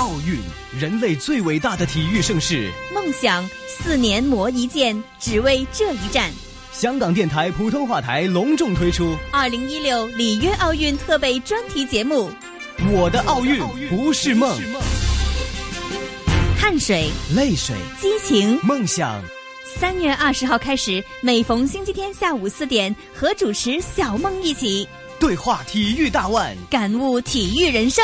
[0.00, 0.40] 奥运，
[0.80, 2.72] 人类最伟大的体育盛事。
[2.94, 6.30] 梦想四年磨一剑，只为这一战。
[6.72, 12.30] 香港电台普通话台隆重推出二零一六里约奥运特备专题节目
[12.90, 13.60] 《我的奥运
[13.90, 14.58] 不是梦》，
[16.58, 19.22] 汗水、泪水、激情、梦想。
[19.78, 24.88] 三月二十号开始，每逢星期天下午四点，和主持小梦一起
[25.18, 28.02] 对话体育大腕，感悟体育人生。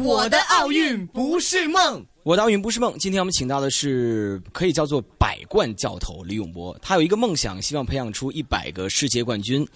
[0.00, 2.96] 我的奥运不是梦，我的奥运不是梦。
[2.98, 9.68] 今天我们请到的是可以叫做百冠教头李永波，他有一个梦想，希望培养出一百个世界冠军。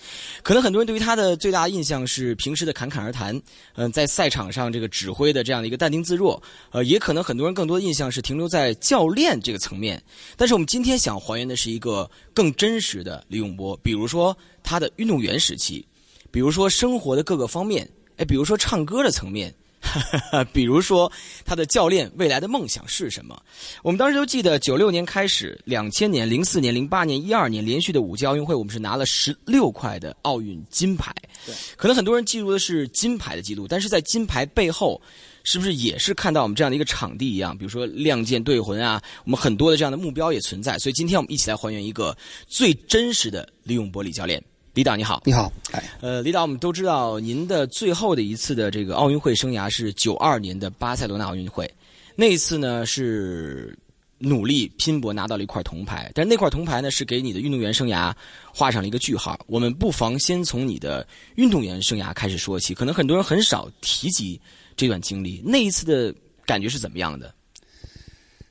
[0.42, 3.38] 可能很多人对于他的最大印象是平时的侃侃而谈，
[3.74, 10.02] 嗯，在赛场上这个指挥的这样的一个淡定自若，呃，也可能很多人更多的印象是停留在教练这个层面。
[10.34, 15.86] 但是我们今天想还原的是一个更真实的李永波，比如说他的运动员时期，
[16.30, 17.86] 比如说生活的各个方面，
[18.16, 19.55] 哎，比如说唱歌的层面。
[20.52, 21.10] 比如说，
[21.44, 23.40] 他的教练未来的梦想是什么？
[23.82, 31.14] 我们当时都记得，九六年开始，两千年、零四年、零八年、一二年连续的五届奥运会，我们是拿了十六块的奥运金牌。
[31.44, 35.00] 对，可能很多人记住的是金牌的记录，但是在金牌背后，
[35.44, 37.56] 是不是也是看到我们这样的一个场地一样？
[37.56, 40.78] 比如说亮剑队魂啊，我们很多的这样的目标也存在。
[40.78, 42.16] 所以今天我们一起来还原一个
[42.48, 44.42] 最真实的李永波李教练。
[44.77, 51.66] 李导你好，你好，哎，呃，李导，我们都知道您的最后的一次的这个奥运会生涯是九二年的巴塞罗那奥运会，
[52.14, 53.74] 那一次呢是
[54.18, 58.12] 努力拼搏拿到了一块铜牌，但是那块铜牌呢是给你的运动员生涯
[58.52, 59.41] 画上了一个句号。
[59.46, 64.38] 我们不妨先从你的运动员生涯开始说起，可能很多人很少提及
[64.77, 67.34] 这段经历，那一次的感觉是怎么样的？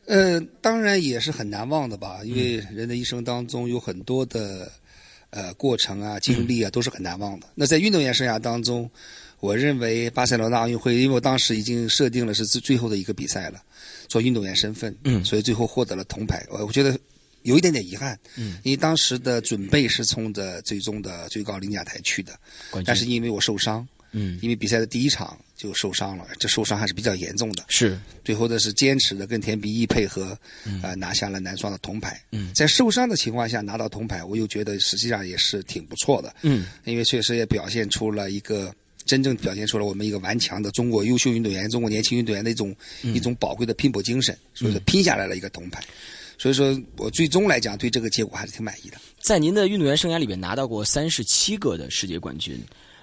[0.07, 4.71] 呃，当然也是很难忘的吧，因为人的一生当中有很多的。
[5.35, 7.47] 呃，过程啊，经历啊，都是很难忘的。
[7.55, 8.89] 那在运动员生涯当中，
[9.41, 13.61] 我认为巴塞罗那奥运会，因为我当时已经设定了是最最后的一个比赛了，
[14.07, 16.45] 做运动员身份，嗯，所以最后获得了铜牌。
[16.49, 16.97] 我我觉得
[17.41, 22.33] 有一点点遗憾，嗯，因为当时的准备是冲着最终的最高领奖台去的，
[22.85, 23.85] 但是因为我受伤。
[24.17, 27.65] 嗯，因为比赛的第一场就受伤了，这受伤还是比较严重的。
[27.67, 30.37] 是，最后的是坚持的跟田比一配合，
[30.81, 32.17] 啊，拿下了男双的铜牌。
[32.31, 36.33] 嗯，在受伤的情况下拿到铜牌，我又觉得实际上也是挺不错的。
[36.43, 38.73] 嗯，因为确实也表现出了一个
[39.05, 45.83] 真正表现出了我们一个顽强的中国优秀运动员、中国年轻运动员的一种一种宝贵的拼搏精神，所以说拼下来了一个铜牌。
[46.37, 48.97] 所以说我最终来讲对这个结果还是挺满意的。
[49.19, 52.57] 在您的运动员生涯里面拿到过三十七个的世界冠军。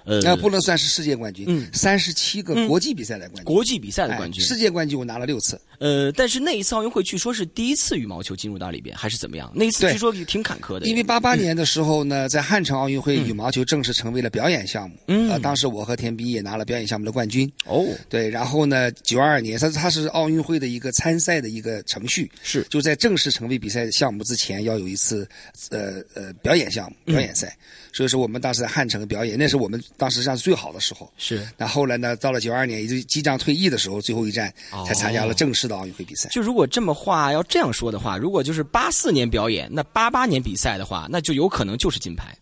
[0.05, 1.45] 呃，那不能算是世界冠军。
[1.47, 5.59] 嗯，三十七个国际比赛的冠军，国际比赛的冠军，世界冠军我拿了六次。
[5.79, 9.51] 呃，但是那一次奥运会据说是第一次羽毛球进入到里边，还是怎么样？
[9.53, 10.85] 那一次据说挺坎坷的。
[10.85, 14.95] 因为八八年的时候呢，在汉城奥运会，羽毛球正式成为了表演项目。
[15.07, 17.51] 嗯，啊，当时我和田斌也拿了表演项目的冠军。
[17.65, 25.27] 哦，对，然后呢，九二年，它它是奥运会的一个参赛的一个程序，是就在正式成为比赛项目之前，要有一次
[25.69, 27.55] 呃呃表演项目表演赛。
[27.91, 31.11] 所以说，我们当时在汉城表演，那是我们当时是最好的时候。
[31.17, 31.47] 是。
[31.57, 34.53] 那后来呢，到了九二年，也就即将退役的时候，最后一战
[34.85, 36.29] 才参加了正式的奥运会比赛。
[36.29, 42.35] 就如果这么话要这样说的话，如果就是八四年表演，那八八年比赛的话，那就有可能就是金牌。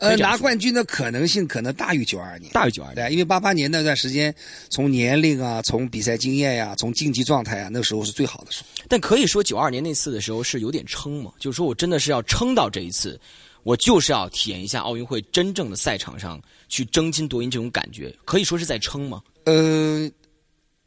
[0.00, 2.52] 呃，拿冠军的可能性可能大于九二年。
[2.52, 3.08] 大于九二年。
[3.08, 4.32] 对，因为八八年那段时间，
[4.70, 8.84] 从年龄啊，从比赛经验呀，从竞技状态啊，那时候是最好的时候。
[8.88, 13.20] 但可以说九二年那次的时候是有点撑嘛，就是说我真的是要撑到这一次。
[13.62, 19.22] 我就是要体验一下奥运会真正的赛场上去争金夺银这种感觉，可以说是在撑吗？
[19.44, 20.10] 呃，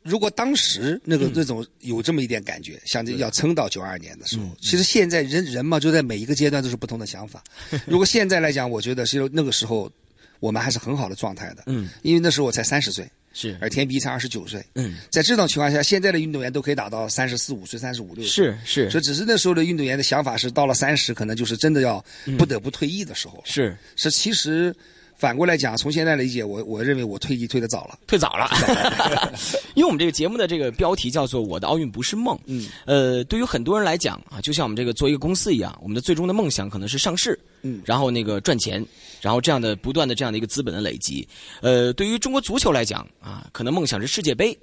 [0.04, 7.44] 如果当时那个那种有这么一点感觉，想着要撑到九二年的时候，其实现在人人嘛，就在每一个阶段都是不同的想法。
[7.86, 9.92] 如果现在来讲，我觉得是那个时候
[10.40, 11.64] 我们还是很好的状态的。
[11.68, 13.08] 嗯，因为那时候我才三十岁。
[13.34, 14.64] 是，而田比才二十九岁。
[14.76, 18.46] 嗯，在这种情况下，现在的运动员都可以打到三十四五岁、三十五六岁。
[18.46, 22.04] 是是，所以只是那时候的运动员的想法是，到了三十，可能就是真的要
[22.38, 23.42] 不得不退役的时候。
[23.46, 24.76] 是是，其实
[25.16, 28.50] 反过来讲，从现在理解，我我认为我退役退得早了，退早了。
[29.76, 32.38] 因为我们这个节目的这个标题叫做“我的奥运不是梦”。
[32.48, 37.40] 嗯，呃，对于很多人来讲啊，就像我们这个做一个公司一样，我们的最终的梦想可能是上市。
[37.62, 38.84] 嗯，然后那个赚钱，
[39.22, 41.28] 然后这样的不断的这样的一个资本的累积，
[41.62, 44.58] 呃，对于中国足球来讲啊，可能梦想是世界杯，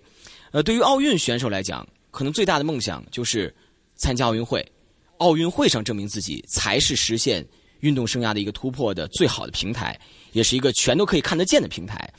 [0.50, 3.54] 呃，对于奥运选手来讲，可能最大的梦想就是
[3.94, 4.66] 参加奥运会，
[5.18, 7.46] 奥运会上证明自己才是实现
[7.80, 9.98] 运动生涯的一个突破的最好的平台，
[10.32, 12.12] 也是一个全都可以看得见的平台。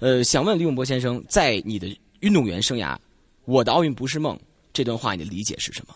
[0.00, 1.86] 呃，想问李永波先生，在你的
[2.18, 2.98] 运动员生涯，
[3.44, 4.36] 我的奥运不是梦
[4.72, 5.94] 这段话，你的理解是什么？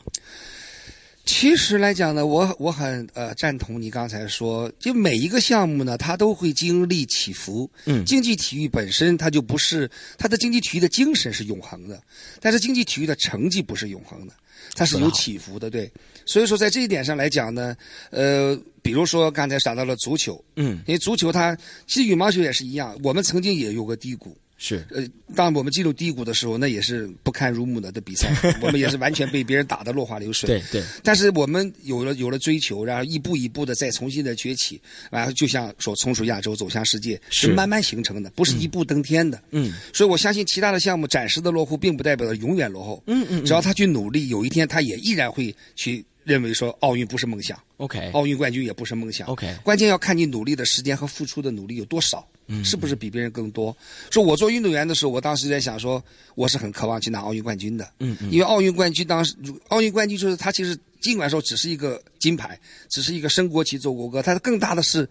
[1.28, 7.70] 其实来讲呢，我我很呃赞同你刚才说，就每一个项目呢，它都会经历起伏。
[7.84, 12.02] 嗯竞技体育本身它就不是它的竞技体育的精神是永恒的，
[12.40, 14.32] 但是竞技体育的成绩不是永恒的，
[14.74, 15.92] 它是有起伏的，对。
[16.24, 17.76] 所以说在这一点上来讲呢，
[18.10, 21.54] 呃，比如说刚才讲到了足球，嗯，因为足球它
[21.86, 24.34] 其实羽毛球也是一样，我们曾经也有过低谷。
[24.58, 24.84] 是。
[24.90, 25.02] 呃，
[25.34, 30.46] 当我们进入低谷的时候，那也是不堪入目的的比赛， 我们也是完全被别人打得落花流水。
[30.46, 34.78] 对对，但是我们有了有了追求，然后一步一步的再重新的崛起，
[35.10, 37.48] 然后就像说从属亚洲走向世界，是。
[37.48, 39.42] 是慢慢形成的，不是一步登天的。
[39.52, 39.72] 嗯。
[39.94, 43.02] 所以我相信其他的项目暂时的落后，并不代表永远落后。
[43.06, 43.44] 嗯嗯。
[43.44, 48.10] 只要他去努力，有一天他也依然会去认为说奥运不是梦想，，OK。
[48.12, 49.26] 奥运冠军也不是梦想。
[49.28, 53.76] OK，关键要看你努力的时间和付出的努力有多少，嗯是不是比别人更多？
[54.10, 56.02] 说我做运动员的时候，我当时在想说，
[56.34, 59.34] 我是很渴望去拿奥运冠军的，嗯嗯因为奥运冠军当时，
[59.68, 62.58] 奥运冠军就是他其实尽管说只是一个金牌，
[62.88, 65.08] 只是一个升国旗奏国歌，它更大的是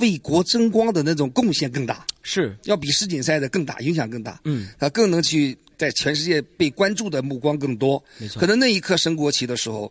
[0.00, 4.40] 为国争光的那种贡献更大，是要比世锦赛的更大，影响更大。
[4.44, 8.02] 嗯，他更能去在全世界被关注的目光更多。
[8.18, 9.90] 没错可能那一刻升国旗的时候，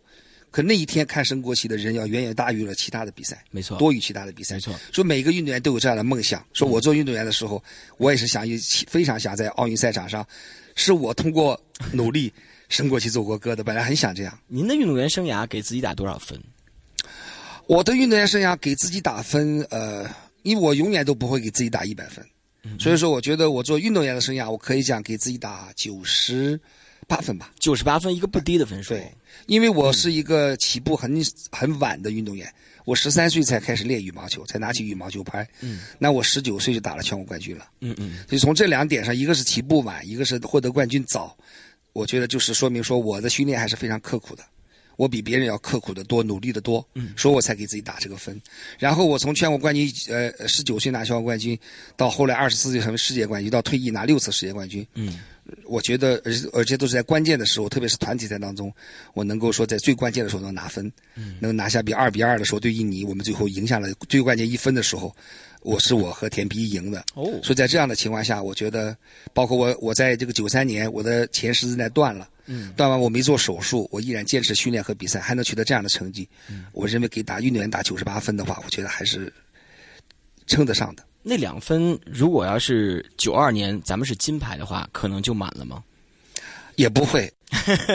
[0.50, 3.44] 可那一天看升国旗的人要远远大于了其他的比赛。
[3.50, 4.56] 没错多于其他的比赛。
[4.56, 6.44] 没错说每个运动员都有这样的梦想。
[6.52, 7.62] 说我做运动员的时候，
[7.96, 8.44] 我也是想
[8.88, 10.26] 非常想在奥运赛场上，
[10.74, 11.60] 是我通过
[11.92, 12.32] 努力
[12.68, 13.62] 升国旗、奏国歌的。
[13.62, 14.38] 本来很想这样。
[14.48, 16.40] 您的运动员生涯给自己打多少分？
[17.66, 20.04] 我的运动员生涯给自己打分，呃，
[20.42, 22.26] 因为我永远都不会给自己打一百分，
[22.80, 26.58] 所以说我觉得我做运动员的生涯，我可以讲给自己打九十
[27.10, 27.50] 八分吧。
[27.58, 28.94] 九十八分，一个不低的分数。
[28.94, 29.12] 对，
[29.46, 31.20] 因为我是一个起步很
[31.50, 32.48] 很晚的运动员，
[32.84, 35.46] 我十三岁才开始练羽毛球，才拿起羽毛球拍。
[35.60, 37.68] 嗯，那我十九岁就打了全国冠军了。
[37.80, 41.36] 嗯嗯，所以从这两点上，一个是起步晚，一个是获得冠军早，
[41.92, 44.44] 我觉得就是说明说我的训练还是非常刻苦的。
[44.96, 48.38] 我比别人要刻苦的多，努力的多，嗯所以我才给自己打这个分。
[48.78, 51.58] 然后我从全国冠军，呃，十九岁拿全国冠军，
[51.96, 54.86] 到后来二十四岁成为世界冠军，到退役拿六次世界冠军。
[54.92, 55.18] 嗯，
[55.64, 58.72] 我觉得，而而且都是在关键的时候，特别是团体赛当中，
[59.14, 65.14] 我能够说在最关键的时候能拿分，嗯能拿下比二比二的时候对印尼，我们最后赢下了最关键一分的时候，
[65.62, 67.04] 我是我和田皮一赢的。
[67.14, 68.96] 哦所以在这样的情况下，我觉得，
[69.32, 79.32] 包括我，我在这个九三年，我的前十字韧带断了，嗯，断完我没做手术，我依然坚持训练和比赛，还能取得这样的成绩，嗯我认为给打运动员打九十八分的话，我觉得还是
[80.46, 81.02] 称得上的。
[81.22, 85.82] 那两分如果要是九二年咱们是金牌的话，可能就满了吗？
[86.76, 87.30] 也不会。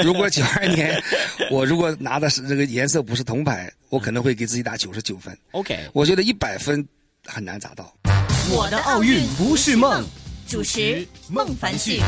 [0.04, 1.02] 如果九二年
[1.50, 5.36] 我如果拿的是这个颜色不是铜牌，我可能会给自己打九十九分。
[5.52, 6.88] OK，我觉得一百分
[7.26, 7.92] 很难砸到。
[8.52, 10.06] 我的奥运不是梦。
[10.48, 12.00] 主持孟凡旭。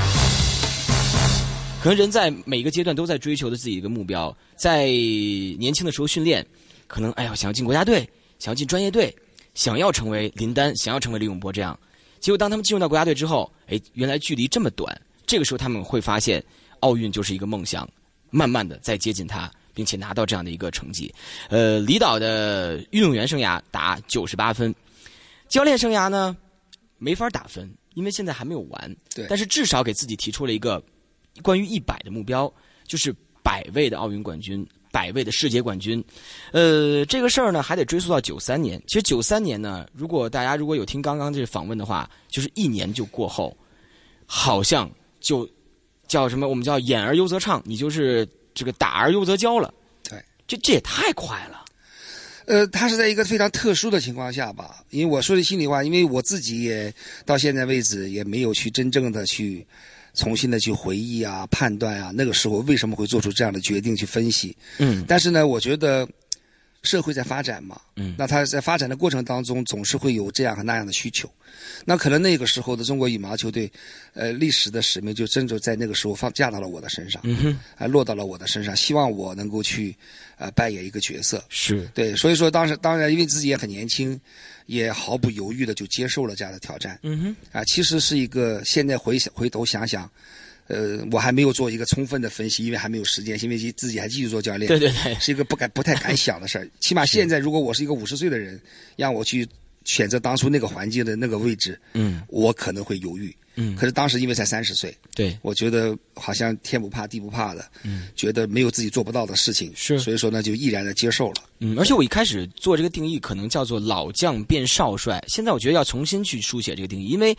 [1.82, 6.46] 可能人在每个阶段都在追求的自己的一个目标，在年轻的时候训练，
[6.86, 9.16] 可能哎呀想要进国家队，想要进专业队，
[9.58, 11.78] 想要成为林丹，想要成为李永波这样。
[12.20, 14.96] 结果当他们进入到国家队之后，哎，原来距离这么短，
[15.26, 16.44] 这个时候他们会发现
[16.82, 17.90] 奥运就是一个梦想，
[18.30, 21.12] 慢慢的在接近它，并且拿到这样的一个成绩。
[21.50, 24.74] 呃，李导的运动员生涯打九十八分，
[25.50, 26.38] 教练生涯呢
[27.00, 28.96] 没法打分，因为现在还没有完。
[29.16, 30.80] 对但是至少给自己提出了一个
[31.42, 32.52] 关于一百的目标，
[32.86, 33.12] 就是
[33.42, 34.64] 百位的奥运冠军，
[34.98, 36.04] 百位的世界冠军。
[36.52, 38.82] 呃，这个事儿呢，还得追溯到九三年。
[38.88, 43.56] 其实九三年呢，如果大家如果有听刚刚这个访问的话，就是一年就过后，
[44.26, 44.90] 好像
[45.20, 45.48] 就
[46.08, 46.48] 叫什么？
[46.48, 49.72] 我们叫演而优则唱，你就是这个打而优则教了。
[50.10, 51.64] 对，这这也太快了。
[52.48, 56.92] 呃，他是在一个非常特殊的情况下吧，因为我说句心里话，因为我自己也
[57.24, 59.68] 到现在为止也没有去真正的去
[60.18, 64.54] 重新的去回忆啊、判断啊，那个时候为什么会做出这样的决定去分析。
[64.80, 66.06] 嗯但是呢，我觉得
[66.84, 71.30] 社会在发展嘛，嗯那它在发展的过程当中，总是会有这样和那样的需求。
[71.86, 73.72] 那可能那个时候的中国羽毛球队，
[74.14, 79.96] 呃，历史的使命就真就在那个时候放架到了我的身上，嗯哼，啊、落到了我的身上，希望我能够去，
[80.38, 81.44] 呃，扮演一个角色。
[81.50, 84.20] 是对，所以说当时当然因为自己也很年轻，
[84.68, 87.00] 也毫不犹豫的就接受了这样的挑战。
[87.04, 90.10] 嗯哼，啊，其实是一个现在回想回头想想，
[90.68, 94.68] 呃，我还没有做一个充分的分析，因为还没有时间，因为自己还继续做教练。
[94.68, 96.70] 对对对，是一个不敢不太敢想的事儿。
[96.80, 98.60] 起码现在，如果我是一个五十岁的人，
[98.96, 99.48] 让我去
[99.86, 103.36] 选择当初那个环境的那个位置，嗯我可能会犹豫。
[103.60, 111.44] 嗯，可是当时因为才三十岁，对，我觉得好像天不怕地不怕的，嗯觉得没有自己做不到的事情，是所以说呢，就毅然的接受了。
[111.58, 115.24] 嗯，而且我一开始做这个定义，可能叫做老将变少帅。
[115.28, 117.36] 现在我觉得要重新去书写这个定义，因为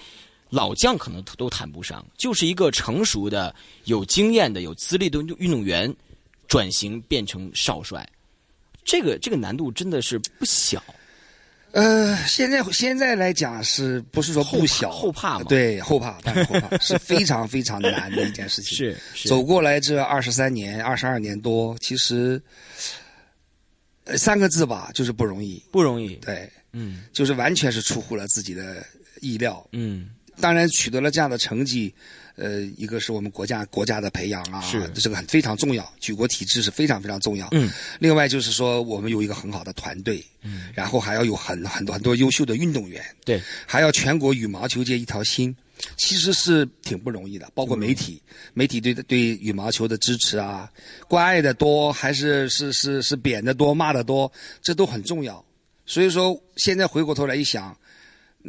[0.51, 5.95] 老将可能都谈不上，就是一个成熟的、有经验的、有资历的运动员
[6.47, 8.09] 转型变成少帅。
[8.85, 10.83] 这个这个难度真的是不小。
[11.73, 14.91] 呃，现在现在来讲，是不是说不小？
[14.91, 15.45] 后怕吗？
[15.47, 18.73] 对，后怕，但是后怕，是非常非常难的一件事情。
[18.79, 22.41] 是是走过来这二十三年、二十二年多，其实，
[24.05, 25.63] 呃，三个字吧，就是不容易。
[25.71, 26.15] 不容易。
[26.17, 28.83] 对，嗯就是完全是出乎了自己的
[29.21, 29.65] 意料。
[29.73, 30.09] 嗯，
[30.41, 31.93] 当然取得了这样的成绩，
[32.37, 37.49] 呃，一个是我们国家国家的培养啊，是这个很非常重要，举国体制是非常非常重要。
[37.53, 45.55] 嗯，另外就是说我们有一个很好的团队，嗯，然后还要有很很多很多优秀的运动员，对，还要全国羽毛球界一条心，
[45.97, 47.51] 其实是挺不容易的。
[47.55, 48.23] 包括媒体，
[48.55, 50.71] 媒体对对羽毛球的支持啊，
[51.09, 54.31] 关爱的多还是是是是贬的多骂的多，
[54.63, 55.45] 这都很重要。
[55.85, 57.77] 所以说现在回过头来一想，嗯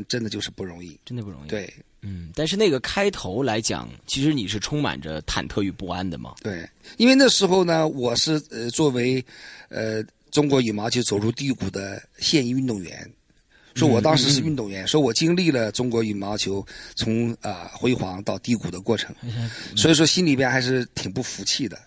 [0.07, 0.99] 真的就是不容易。
[1.05, 6.35] 真的不容易。，对嗯，但是那个开头来讲，其实你是充满着忐忑与不安的嘛。
[6.41, 6.67] 对，
[6.97, 9.23] 因为那时候呢，我是呃作为
[9.69, 13.09] 呃中国羽毛球走入低谷的现役运动员。
[13.75, 16.65] 说我当时是运动员，说我经历了中国羽毛球
[16.95, 19.15] 从呃辉煌到低谷的过程，
[19.77, 21.79] 所以说心里边还是挺不服气的，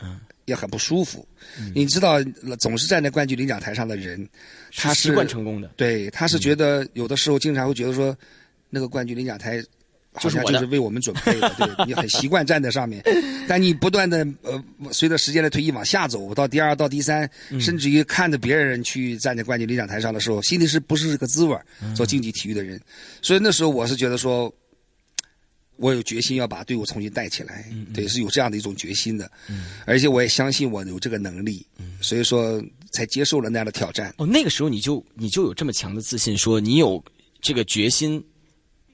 [0.45, 1.27] 也很不舒服。
[1.75, 2.23] 你知道，
[2.59, 4.29] 总是站在冠军领奖台上的人，
[4.77, 5.71] 他是习惯成功的。
[5.77, 8.17] 对，他是觉得有的时候经常会觉得说，
[8.71, 9.63] 那个冠军领奖台
[10.15, 13.03] 好像就是为我们准备的， 对你很习惯站在上面，
[13.49, 17.29] 但你不断的呃，随着时间的推移往下走，到第二到第三，
[17.61, 21.57] 甚至于看着别人去站在冠军领奖台上的时候，心里是不是个滋味
[21.95, 22.81] 做竞技体育的人，
[23.21, 24.53] 所以那时候我是觉得说。
[25.77, 29.31] 我有决心要把队伍重新带起来，对，是有这样的一种决心的，
[29.85, 31.67] 而且我也相信我有这个能力，
[32.01, 32.63] 所以说
[32.93, 34.15] 才接受了那样的挑战。
[34.19, 37.03] 哦，那个时候你就你就有这么强的自信，说你有
[37.41, 38.23] 这个决心，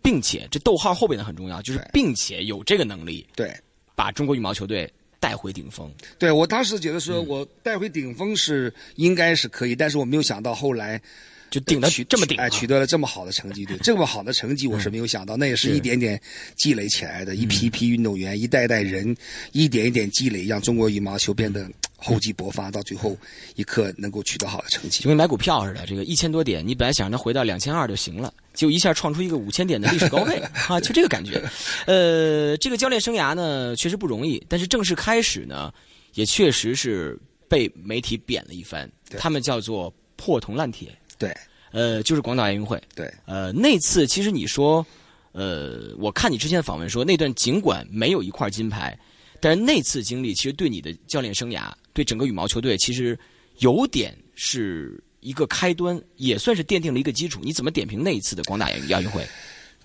[0.02, 3.54] 并且这逗号后边的很重要，就是并且有这个能力对，
[3.94, 5.92] 把中国羽毛球队带回顶峰。
[6.18, 11.00] 对我当时觉得说，我带回顶峰是应该是可以，但是我没有想到后来
[11.50, 16.20] 就顶得取这么顶、啊，哎，取得了这么好的成绩，对，这么好的成绩我是没有想到，那也是是一点点
[16.56, 19.16] 积累起来的，一批批运动员，一代代人，
[19.52, 23.16] 一点一点积累，让中国羽毛球变得厚积薄发，到最后
[23.56, 25.08] 一刻能够取得好的成绩就。
[25.08, 30.34] 跟买股票似的，这个一千多点，你本来想让它回到两千二就行了，就一下创出一个五千点的历史高位
[30.68, 31.42] 啊，就这个感觉。
[31.86, 35.72] 呃，这个教练生涯呢确实不容易，但是正式开始呢，
[36.14, 40.88] 也确实是被媒体贬了一番，对他们叫做破铜烂铁。
[41.18, 41.36] 对
[41.72, 42.80] 呃，就是广岛亚运会。
[42.94, 44.86] 对呃，那次其实你说，
[45.32, 48.98] 呃，我看你之前的访问说，那段尽管没有一块金牌，
[49.40, 53.18] 但是那次经历其实对你的教练生涯，对整个羽毛球队其实
[53.58, 57.40] 有点是一个开端，也算是奠定了一个基础。
[57.42, 59.26] 你怎么点评那一次的广岛亚亚运会？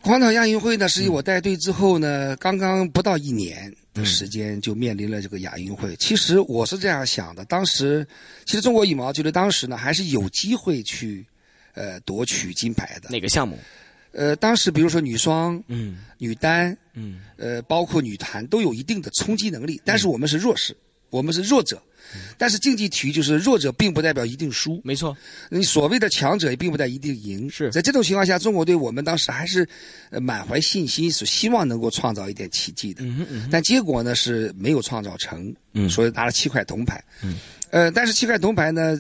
[0.01, 5.95] 广岛亚运会呢，是我带队之后呢，刚刚不到一年的时间就面临了这个亚运会。
[5.97, 8.05] 其实我是这样想的，当时
[8.45, 11.25] 其实中国羽毛球队当时呢还是有机会去
[11.73, 13.09] 呃夺取金牌的。
[13.09, 13.57] 哪个项目？
[14.11, 20.77] 呃，当时比如说女双、嗯女单，嗯呃，包括女团都有一定的冲击能力，但是我们是弱势，
[21.13, 21.81] 我们是弱者。
[22.37, 24.79] 但是竞技体育就是弱者，并不代表一定输。
[24.83, 25.15] 没错，
[25.49, 27.49] 你所谓的强者也并不代表一定赢。
[27.49, 29.67] 是在这种情况下，中国队我们当时还是
[30.11, 33.03] 呃满怀信心，是希望能够创造一点奇迹的。
[33.03, 37.03] 嗯嗯但结果呢是没有创造成，嗯所以拿了七块铜牌。
[37.23, 37.37] 嗯，
[37.71, 38.99] 呃，但是七块铜牌呢，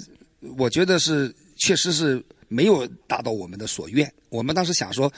[0.57, 4.11] 我觉得是确实是没有达到我们的所愿。
[4.29, 5.11] 我们当时想说，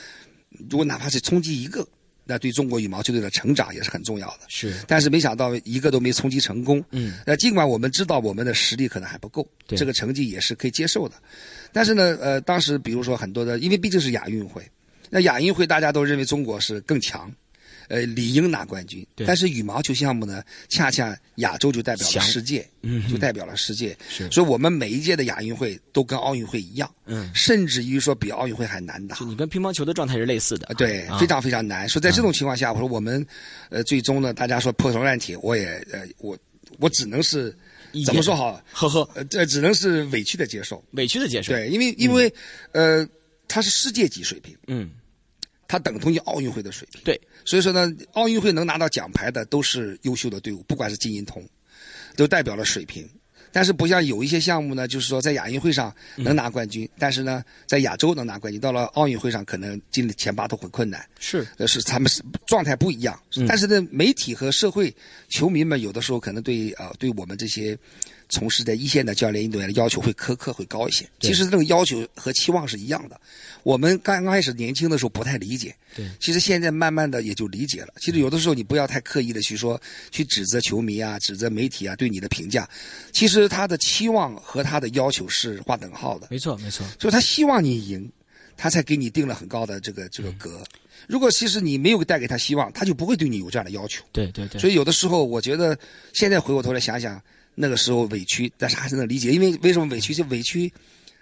[0.69, 1.87] 如果哪怕是冲击一个，
[2.25, 4.39] 那对中国羽毛球队的成长也是很重要的。
[4.47, 6.83] 是但是没想到一个都没冲击成功。
[6.91, 11.15] 嗯那，尽管我们知道我们的实力可能还不够，对这个成绩也是可以接受的，
[11.71, 14.67] 但是呢，呃，当时比如说很多的，因为毕竟是亚运会，
[15.09, 17.31] 那亚运会大家都认为中国是更强，
[17.87, 19.05] 呃，理应拿冠军。
[19.25, 23.97] 但是羽毛球项目呢，恰恰亚洲就代表了世界，嗯就代表了世界。
[24.09, 29.25] 是所以我们每一届的亚运会都跟奥运会一样，嗯，甚至于说比奥运会还难打就。
[29.25, 30.73] 你跟乒乓球的状态是类似的啊，。
[30.73, 31.87] 对，啊非常非常难。
[31.87, 33.25] 说在这种情况下，我说我们，
[33.69, 36.37] 呃，最终呢，大家说破铜烂铁，我也呃，我
[36.79, 37.55] 我只能是
[38.05, 38.61] 怎么说好？
[38.73, 40.83] 呵呵，呃，这只能是委屈的接受。
[40.91, 42.31] 委屈的接受。，对，因为因为、
[42.73, 43.07] 呃，
[43.47, 44.89] 他是世界级水平，嗯，
[45.67, 47.01] 它等同于奥运会的水平。
[47.03, 51.43] 对，所以说呢，奥运会能拿到奖牌的都是优秀的队伍，不管是金银铜，
[52.15, 53.07] 都代表了水平。
[53.51, 61.07] 但是不像有一些项目呢，就是说在亚运会上能拿冠军，但是呢，在亚洲能拿冠军，到了奥运会上可能进前八都很困难。
[61.21, 63.17] 是呃，是他们是状态不一样。
[63.37, 64.93] 嗯但是呢，媒体和社会
[65.29, 67.77] 球迷们有的时候可能对啊、呃对我们这些
[68.29, 71.07] 从事在一线的教练运动员的要求会苛刻，会高一些。
[71.19, 73.19] 其实这个要求和期望是一样的。
[73.63, 77.93] 我们刚刚开始年轻的时候不太理解，对其实现在慢慢的也就理解了。
[77.99, 79.79] 其实有的时候你不要太刻意的去说，
[80.11, 82.69] 去指责球迷啊，指责媒体啊对你的评价。
[83.11, 88.11] 其实他的期望和他的要求是划等号的，没错没错，所以他希望你赢，
[88.55, 90.63] 他才给你定了很高的这个这个格。
[91.07, 94.03] 如果其实你没有带给他希望，他就不会对你有这样的要求。
[94.11, 95.77] 对对对，所以有的时候，我觉得
[96.13, 97.21] 现在回过头来想想，
[97.55, 100.13] 那个时候委屈，但是还是能理解，因为为什么委屈？
[100.13, 100.71] 就委屈，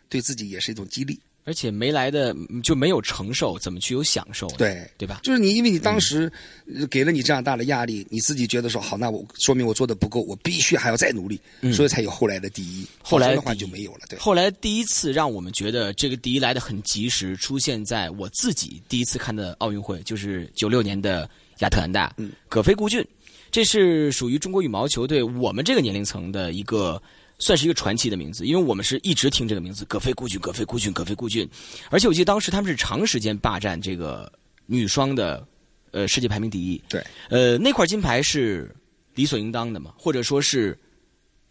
[0.09, 1.19] 对自己也是一种激励。
[1.45, 4.47] 而且没来的嗯就没有承受，怎么去有享受？
[4.51, 5.19] 对，对吧？
[5.23, 6.31] 就是你，因为你当时
[6.73, 11.37] 呃给了你这样大的压力，你自己觉得说好，那我说明我做的不够，我必须还要再努力，
[11.73, 12.83] 所以才有后来的第一。
[12.83, 14.17] 嗯后来的话就没有了，对。
[14.17, 23.05] 后来第一次让我们觉得这个第一来的很及时，出现在我自己第一次看的奥运会，就是九六年的亚特兰大，嗯，葛飞顾俊，
[23.53, 27.01] 这是属于中国羽毛球队我们这个年龄层的一个。
[27.39, 31.49] 算是一个传奇的名字，因为我们是一直听这个名字，葛飞顾俊，葛飞顾俊，葛飞顾俊。
[31.89, 34.31] 而且我记得当时他们是长时间霸占这个
[34.65, 35.45] 女双的
[35.91, 36.81] 呃世界排名第一。
[36.87, 38.73] 对，呃，那块金牌是
[39.15, 40.77] 理所应当的嘛，或者说是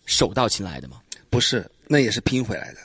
[0.07, 0.99] 手到擒来的嘛？
[1.29, 2.79] 不是，那也是拼回来的。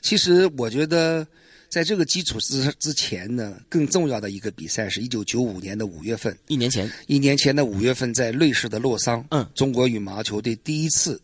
[0.00, 1.26] 其实我觉得，
[1.72, 11.18] 在这个基础之之前呢，更重要的一个比赛是一九九五年的五月份，一年前，一年前的五月份，在瑞士的洛桑，嗯中国羽毛球队第一次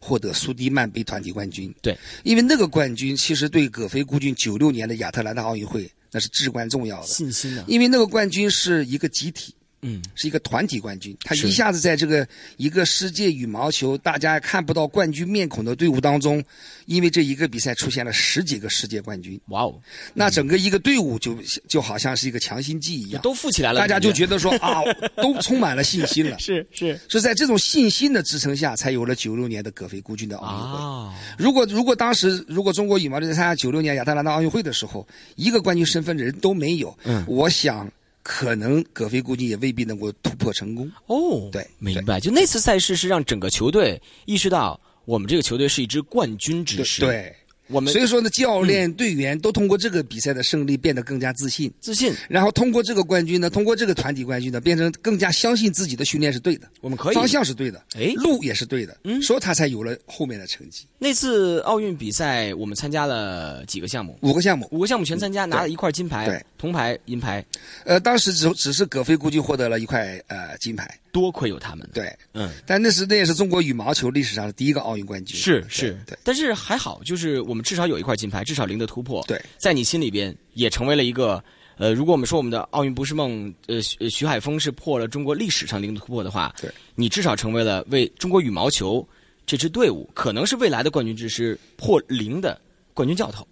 [0.00, 1.72] 获得苏迪曼杯团体冠军。
[1.80, 9.54] 对，因为那个冠军其实对葛飞孤军九六年的亚特兰大奥运会那是至关重要的，信心呢、因为那个冠军是一个集体。
[9.86, 12.26] 嗯，是一个团体冠军，他一下子在这个
[12.56, 16.42] 一个世界羽毛球大家看不到冠军面孔的队伍当中，
[16.86, 19.74] 因为这一个比赛出现了十几个世界冠军，哇哦，
[20.14, 21.38] 那整个一个队伍就
[21.68, 24.82] 就好像是一个强心剂一样，都富起来了，大家就觉得得说啊，
[25.16, 26.38] 都充满了信心了。
[26.38, 26.98] 是 是。
[27.08, 30.78] 是在这种信心的支撑下，才有了九六年的葛飞孤军的奥运会。
[30.78, 37.24] 啊，如果如果当时如果中国羽毛队在参加九六年亚特兰大奥运会的时候，一个冠军身份的人都没有，嗯。
[37.28, 37.88] 我想
[38.24, 40.90] 可能葛飞估计也未必能够突破成功。
[41.06, 42.18] 哦，对明白。
[42.18, 47.36] 就那次赛事是让整个球队意识到，我们这个球队是一支冠军之师。，对，
[47.68, 57.14] 我们所以说呢，教练、队员都通过这个比赛的胜利变得更加自信，自信，然后通过这个冠军呢，通过这个团体冠军呢，变成更加相信自己的训练是对的，我们可以。
[57.14, 58.12] 方向是对的，哎。
[58.16, 59.20] 路也是对的，嗯。
[59.22, 60.86] 所以他才有了后面的成绩。
[60.98, 67.44] 那次奥运比赛，我们参加了几个项目，五个项目，五个项目全参加，拿了一块金牌，对，铜牌、银牌，
[67.84, 79.24] 呃，当时只只是葛飞估计获得了一块呃金牌，多亏有他们。，对，嗯，但那是那也是中国羽毛球历史上的第一个奥运冠军，是是，对，但是还好，就是我们至少有一块金牌，至少零的突破。
[79.28, 81.42] 对，在你心里边也成为了一个。
[81.76, 89.04] 呃，如果我们说我们的奥运不是梦，呃，徐呃徐海峰是破了中国历史上零的突破的话，对，你至少成为了为中国羽毛球
[89.44, 92.60] 这支队伍，可能是未来的冠军之师破零的
[92.92, 93.44] 冠军教头。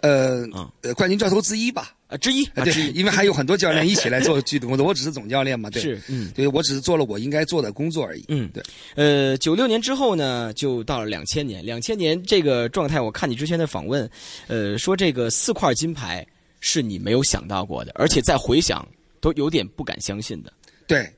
[0.00, 0.70] 呃嗯。
[0.82, 8.62] 呃冠军教头之一吧，啊之一啊之对，一，因为还有很多教练一起来做具体工作，我只是总教练嘛，对，是嗯对我只是做了我应该做的工作而已，嗯对。
[8.94, 11.64] 呃，九六年之后呢，就到了两千年。
[11.64, 14.08] 两千年这个状态，我看你之前的访问，
[14.46, 16.24] 呃，说这个四块金牌
[16.60, 18.86] 是你没有想到过的，而且再回想
[19.20, 20.52] 都有点不敢相信的。
[20.86, 21.10] 对，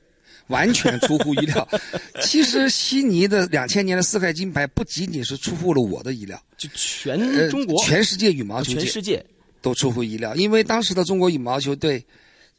[0.47, 1.67] 完全出乎意料。
[2.21, 9.23] 其实悉尼的两千年的四块金牌不仅仅是出乎了我的意料，就全呃，中国、全世界羽毛球界全世界，
[9.61, 12.05] 都出乎意料，因为当时的中国羽毛球队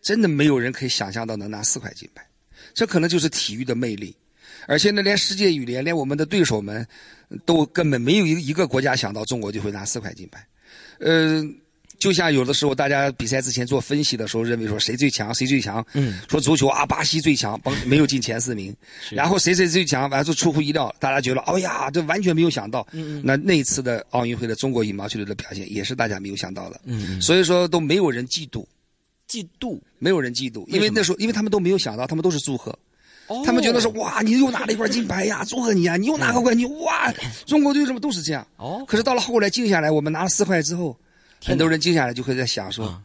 [0.00, 2.26] 真的没有人可以想象到能拿四块金牌，
[2.74, 4.14] 这可能就是体育的魅力。
[4.66, 6.86] 而且呢，连世界羽联，连我们的对手们，
[7.46, 10.46] 都根本没有一一个国家想到中国就会拿四块金牌。
[10.98, 11.59] 嗯，
[12.00, 18.74] 就像有的时候大家比赛之前做分析的时候，认为说谁最强，谁最强，嗯，说足球啊，巴西最强，帮没有进前四名，
[19.10, 22.84] 然后谁谁最强，完了就出乎意料，大家觉得，哎呀，这完全没有想到。
[22.92, 26.80] 嗯那那一次的奥运会的中国羽毛球队的表现，也是大家没有想到的。
[27.20, 28.64] 所以说都没有人嫉妒，
[29.28, 32.70] 嫉妒，没有人嫉妒，因为那时候，因为他们都没有想到，他们都是祝贺，
[33.26, 33.42] 哦。
[33.44, 37.12] 他们觉得说，哇，你又拿了一块金牌呀，祝贺你呀，你又拿个冠军，哇，
[37.44, 38.46] 中国队什么都是这样。
[38.56, 40.96] 哦，可是到了后来静下来，我们拿了四块之后，
[41.44, 43.02] 很多人静下来就会在想说，啊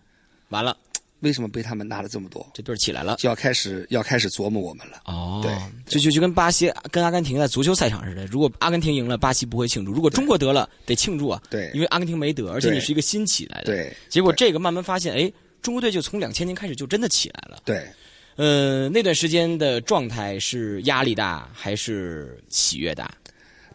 [0.50, 0.78] 完了，
[1.22, 3.16] 为什么被他们拿了这么多，这队儿起来了。
[3.18, 5.02] 就要开始要开始琢磨我们了。
[5.06, 5.52] 哦，对
[5.86, 11.42] 就就就跟巴西、跟阿根廷在足球赛场似的，如果阿根廷赢了，巴西不会庆祝；如果中国得了，得庆祝啊。
[11.50, 17.62] 对因为阿根廷没得，而且你是一个新起来的。，对结果这个慢慢发现，哎，中国队就从两千年开始就真的起来了。
[17.66, 17.88] 对，
[18.36, 23.12] 呃，那段时间的状态是压力大还是喜悦大？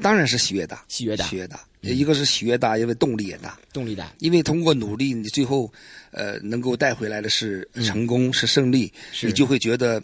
[0.00, 1.60] 当然是喜悦大，喜悦大喜悦大。
[1.80, 3.58] 一个是喜悦大，因为动力也大。
[3.72, 4.12] 动力大？
[4.18, 5.72] 因为通过努力，你最后，
[6.10, 10.02] 呃，能够带回来的是成功，是胜利，是你就会觉得，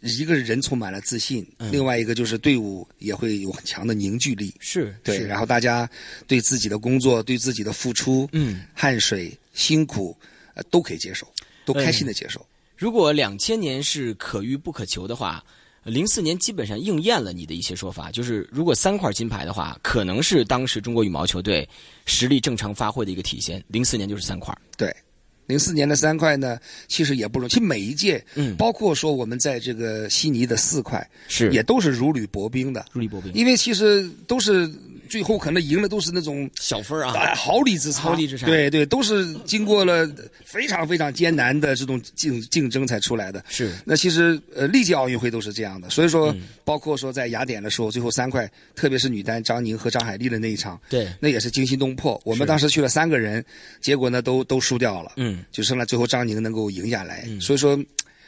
[0.00, 4.52] 一个人充满了自信，嗯另外一个就是队伍也会有很强的凝聚力。
[4.60, 5.88] 是对，是然后大家
[6.26, 10.16] 对自己的工作、对自己的付出、嗯，汗水、辛苦，
[10.54, 11.26] 呃，都可以接受，
[11.64, 12.44] 都开心的接受。
[12.76, 15.42] 如果两千年是可遇不可求的话，
[15.84, 21.68] 零四年基本上应验了你的一些说法，就是如果三块金牌的话，可能是当时中国羽毛球队
[22.06, 23.62] 实力正常发挥的一个体现。
[23.68, 24.94] 零四年就是三块，对，
[25.46, 27.50] 零四年的三块呢，其实也不容易。
[27.50, 34.66] 其实每一届，嗯包括说我们在这个悉尼的四块，是也都是如履薄冰的，如履薄冰，因为其实都是
[35.14, 36.50] 最后可能赢的都是那种。
[36.58, 40.10] 小分啊，啊，毫厘之差，毫厘之差对对，都是经过了
[40.44, 43.44] 非常非常艰难的这种竞竞争才出来的。
[43.48, 52.20] 是那其实呃，历届奥运会都是这样的，所以说，包括说在雅典的时候，最后三块，特别是女单张宁和张海丽的那一场，对，那也是惊心动魄。
[52.24, 53.44] 我们当时去了三个人，
[53.80, 57.24] 结果呢都都输掉了，嗯，就剩了最后张宁能够赢下来。
[57.40, 57.78] 所以说，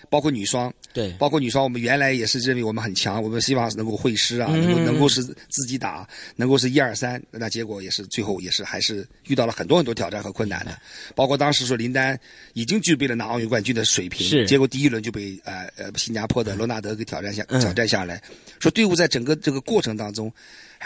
[0.09, 7.23] 包括女双，对，包括女双，我们原来也是认为我们很强，我们希望能够会师啊，嗯能够能够是自己打，能够是一二三。
[7.31, 10.79] 那结果也是最后也是还是遇到了很多很多挑战和困难的，
[11.15, 12.19] 包括当时说林丹
[12.55, 18.23] 已经具备了拿奥运冠军的水平，是结果第一轮就被呃呃新加坡的罗纳德给挑战下嗯挑战下来，
[18.59, 20.33] 说队伍在整个这个过程当中。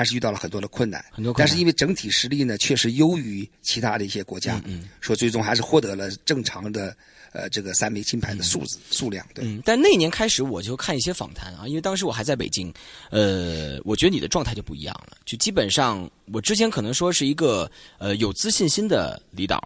[0.00, 6.96] 还是遇到了很多的困难，很多困难但是因为整体实力呢，确实优于其他的一些国家，嗯说最终还是获得了正常的
[7.34, 9.44] 呃这个三枚金牌的数字、数量，对。
[9.44, 12.72] 嗯，但那年开始我就看一些访谈啊，因为当时我还在北京，
[13.10, 19.62] 呃，我觉得你的状态就不一样了，就基本上我之前可能说是一个呃有自信心的李导，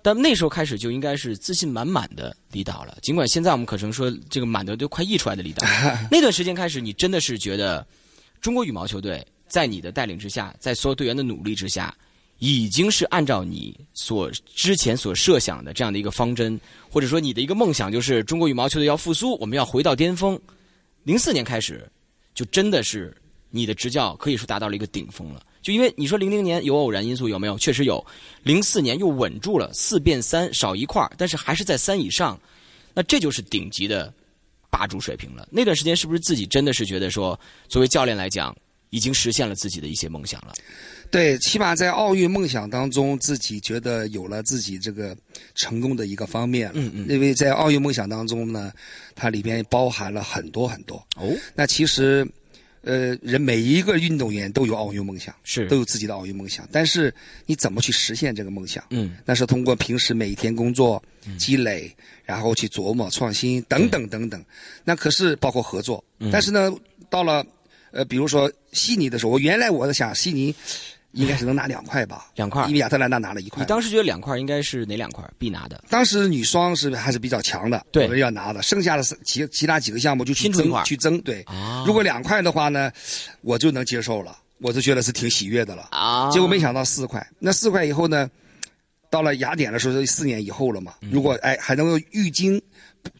[0.00, 2.96] 但那时候开始就应该是自信满满的李导了。
[3.02, 5.66] 尽管现在我们可能说这个满的都快溢出来的李导，
[6.08, 7.84] 那段时间开始，你真的是觉得
[8.40, 11.94] 中国羽毛球队在你的带领之下，在所有队员的努力之下，
[12.38, 20.38] 已经是按照你所之前所设想的这样的一个方针，或者说你的一个梦想，就是中国羽毛球队要复苏，我们要回到巅峰。
[21.04, 21.88] 零四年开始，
[22.34, 23.16] 就真的是
[23.50, 25.40] 你的执教可以说达到了一个顶峰了。
[25.62, 27.58] 就因为你说零零年有偶然因素有没有？
[27.58, 28.04] 确实有。
[28.42, 32.38] 零四年又稳住了四变三，少一块但是还是在三以上，
[32.94, 34.12] 那这就是顶级的
[34.70, 35.48] 霸主水平了。
[35.50, 38.54] 那段时间是不是自己真的是觉得说，作为教练来讲，
[38.96, 40.54] 已经实现了自己的一些梦想了？
[41.10, 45.14] 对，起码在奥运梦想当中，自己觉得有了自己这个
[45.54, 46.72] 成功的一个方面了。
[46.76, 48.72] 嗯嗯因为在奥运梦想当中呢，
[49.14, 50.96] 它里边包含了很多很多。
[51.16, 52.26] 哦，那其实，
[52.80, 56.66] 呃，人每一个运动员都有奥运梦想，是都有自己的奥运梦想。
[56.72, 58.82] 但是你怎么去实现这个梦想？
[58.90, 61.00] 嗯那是通过平时每一天工作
[61.38, 64.42] 积累，然后去琢磨创新等等等等。
[64.82, 66.72] 那可是包括合作，嗯但是呢，
[67.08, 67.46] 到了
[67.92, 70.54] 呃，比如说悉尼的时候，我原来我在想悉尼
[71.12, 73.66] 应该是能拿两块吧， 两块因为亚特兰大拿了一块你。
[73.66, 75.82] 当时觉得两块应该是哪两块必拿的？
[75.88, 81.20] 当时女双是还是比较强的，对我们要拿的，剩下的是其其他几个项目就去争去争。
[81.22, 82.90] 对，啊如果两块的话呢，
[83.40, 85.88] 我就能接受了，我就觉得是挺喜悦的了。
[85.90, 88.28] 啊结果没想到四块，那四块以后呢，
[89.08, 90.94] 到了雅典的时候，四年以后了嘛。
[91.00, 92.60] 嗯如果哎还能够愈精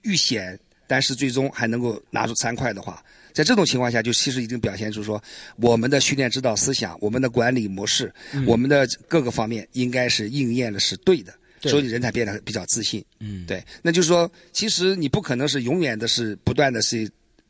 [0.03, 3.03] 愈险，但是最终还能够拿出三块的话，
[3.37, 5.23] 在这种情况下，就其实已经表现出说
[5.57, 8.11] 我们的训练指导思想、我们的管理模式、
[8.47, 13.05] 我们的各个方面应该是应验的是对的，所以人才变得比较自信。
[13.21, 17.07] 嗯，对，那就是说，其实你不可能是永远的是不断的是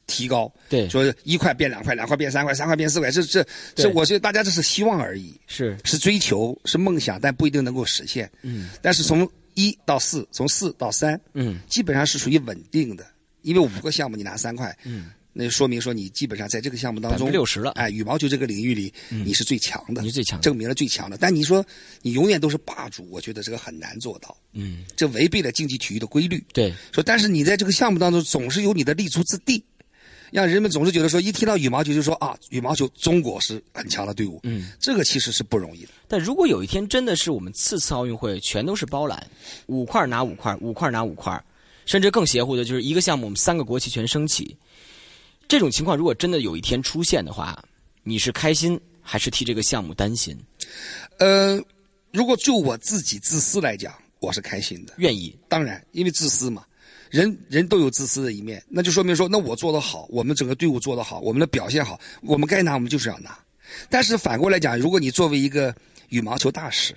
[0.09, 0.88] 提高，对。
[0.88, 3.46] 说一块变两块，两块变三块，三块变四块，这这
[3.77, 5.79] 这，我觉得大家这是希望而已，是。
[5.85, 8.29] 是追求，是梦想，但不一定能够实现。
[8.42, 8.70] 嗯。
[8.83, 11.61] 但是从一到四，从四到三，嗯。
[11.68, 13.07] 基本上是属于稳定的，
[13.42, 21.18] 因为五个项目你拿三块，嗯，那就说明说你基本上在这个项目当中六十了哎，羽毛球这个领域里你是最强的，你是最强的证明了最强的。
[21.18, 21.64] 但你说
[22.01, 26.42] 你永远都是霸主，我觉得这个很难做到，嗯，这违背了竞技体育的规律。
[26.55, 29.62] 对，说，但是你在这个项目当中总是有你的立足之地，
[30.33, 35.90] 让人们总是觉得说，一提到羽毛球就说啊，羽毛球中国是很强的队伍，嗯，这个其实是不容易的。
[36.09, 39.25] 但如果有一天真的是我们次次奥运会全都是包揽，
[39.66, 41.44] 五块拿五块，五块拿五块，
[41.85, 44.57] 甚至更邪乎的就是一个项目我们三个国旗全升起，
[45.48, 47.62] 这种情况如果真的有一天出现的话，
[48.02, 50.37] 你是开心还是替这个项目担心？
[51.18, 51.62] 呃，
[52.12, 54.94] 如果就我自己自私来讲，我是开心的。
[54.98, 55.37] 愿意？
[55.48, 56.64] 当然，因为自私嘛，
[57.11, 63.38] 人人都有自私的一面，那就说明说，那我做得好，我们整个队伍做得好，我们的表现好，我们该拿我们就是要拿。
[63.88, 65.74] 但是反过来讲，如果你作为一个
[66.09, 66.94] 羽毛球大使，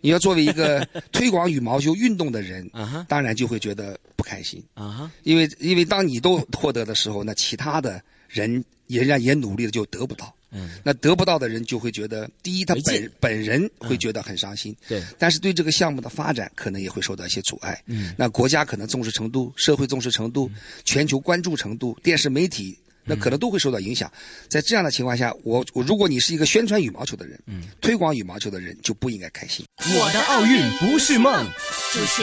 [0.00, 4.62] 你要作为一个 推广羽毛球运动的人，啊当然就会觉得不开心。
[4.74, 10.32] 啊，因为因为当你都获得的时候，那其他的人也人家也努力了就得不到。
[10.52, 17.82] 嗯，那得不到的人就会觉得，第一，他本本人会觉得很伤心，对，但是对这个项目的发展可能也会受到一些阻碍。
[17.86, 20.48] 嗯，那国家可能重视程度、社会重视程度、
[20.84, 24.12] 全球关注程度、电视媒体，那可能都会受到影响。
[24.48, 29.64] 在这样的情况下，我我如果你是一个宣传羽毛球的人，嗯，推广羽毛球的人，就不应该开心。
[29.78, 31.46] 我的奥运不是梦。
[31.92, 32.22] 主持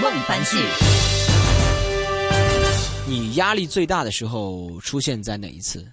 [0.00, 0.56] 孟凡旭。
[3.06, 5.84] 你压力最大的时候出现在哪一次？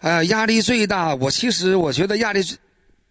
[0.00, 2.56] 啊、压力最大，我其实我觉得压力最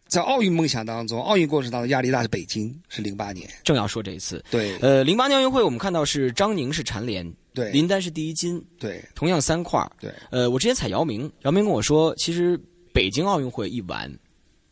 [0.08, 3.50] 在奥运梦想当中，奥运过程当中压力大是北京，是零八年。
[3.64, 4.44] 正要说这一次。
[4.50, 12.60] 对呃，零八年奥运会我们看到是张宁是蝉联，对林丹是第一金，对同样三块儿对，呃，我之前采姚明，姚明跟我说，其实
[12.94, 14.12] 北京奥运会一完，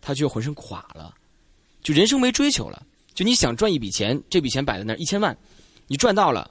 [0.01, 1.13] 他就浑身垮了，
[1.83, 2.85] 就人生没追求了。
[3.13, 5.37] 就你想赚一笔钱，这笔钱摆在那儿一千万，
[5.87, 6.49] 你赚到了，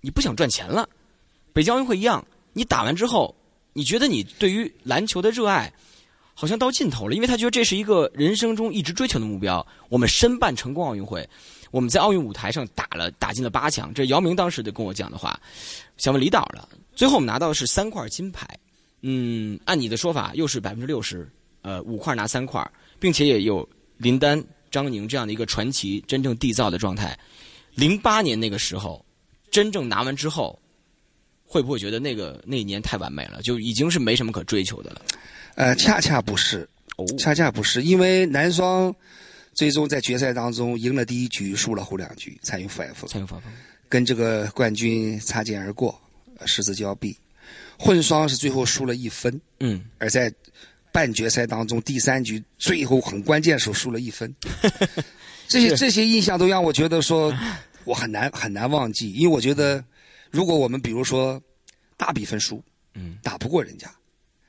[0.00, 0.88] 你不想赚钱了。
[1.52, 3.34] 北京奥运会一样，你打完之后，
[3.72, 5.72] 你觉得你对于篮球的热爱
[6.38, 9.66] 好像到尽头了，因为他觉得这是一个人生中一直追求的目标。
[9.88, 11.26] 我们申办成功奥运会，
[11.70, 15.40] 我们在奥运舞台上打了打进了八强，这姚明当时的跟我讲的话。
[15.96, 18.46] 想问李导了，最后我们拿到的是三块金牌，
[19.00, 21.26] 嗯，按你的说法又是百分之六十，
[21.62, 22.70] 呃，五块拿三块，
[23.00, 27.18] 并且也有林丹、张宁这样的一个传奇真正缔造的状态。
[27.74, 29.02] 零八年那个时候，
[29.50, 30.60] 真正拿完之后，
[31.46, 35.00] 会不会觉得那个那一年太完美了，就已经是没什么可追求的了？
[35.56, 38.94] 呃，恰恰不是，哦，恰恰不是，因为男双
[39.52, 43.48] 最终在决赛当中赢了第一局，输了后两局，参与 F，参与反复，
[43.88, 45.98] 跟这个冠军擦肩而过，
[46.38, 47.16] 呃失之交臂。
[47.78, 50.32] 混双是最后输了一分，嗯，而在
[50.92, 54.34] 半决赛当中第三局最后很关键的时候输了一分。
[55.48, 57.32] 这些这些印象都让我觉得说，
[57.84, 59.82] 我很难很难忘记，因为我觉得，
[60.30, 61.40] 如果我们比如说
[61.96, 62.62] 大比分输，
[62.94, 63.90] 嗯，打不过人家，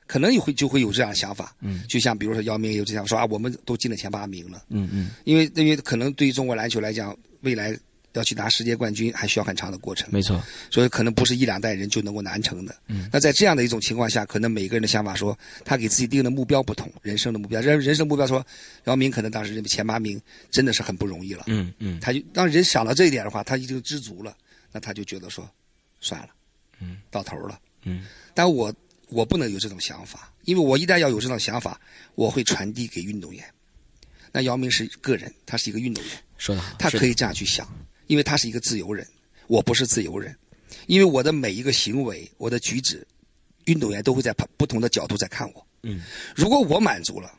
[0.08, 7.78] 可能也会就会有这样的想法，嗯，就像比如说姚明也有这样说啊，我们都进了前八名了，嗯嗯，因为因为可能对于中国篮球来讲，未来
[8.14, 12.74] 要去拿世界冠军还需要很长的过程，没错，所以可能不是一两代人就能够完成的。
[12.86, 18.44] 嗯，那在这样的一种情况下，可能每个人的想法说，他给自己定的目标不同，人生的目标，人人生目标说，
[18.84, 21.44] 姚明可能当时认为前八名真的是很不容易了。
[21.48, 22.00] 嗯嗯。
[22.00, 24.34] 他就当人想到这一点的话，他已经知足了，
[24.72, 25.48] 那他就觉得说，
[26.00, 26.28] 算了，
[26.80, 27.60] 嗯，到头了。
[27.84, 28.74] 嗯，但我
[29.08, 31.80] 我不能有这种想法，因为我一旦要有这种想法，
[32.14, 33.44] 我会传递给运动员。
[34.32, 37.66] 那姚明是个人，他是一个运动员，说得好，他可以这样去想，
[38.06, 39.06] 因为他是一个自由人，
[39.46, 40.36] 我不是自由人，
[40.86, 43.06] 因为我的每一个行为、我的举止，
[43.64, 45.66] 运动员都会在不不同的角度在看我。
[45.82, 46.02] 嗯，
[46.36, 47.32] 如果我满足了，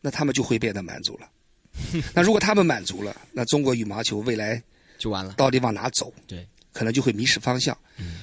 [0.00, 1.30] 那他们就会变得满足了。
[2.12, 4.60] 那如果他们满足了，那中国羽毛球未来
[4.98, 5.34] 就完了。
[5.34, 6.12] 到底往哪走？
[6.26, 7.76] 对，可能就会迷失方向。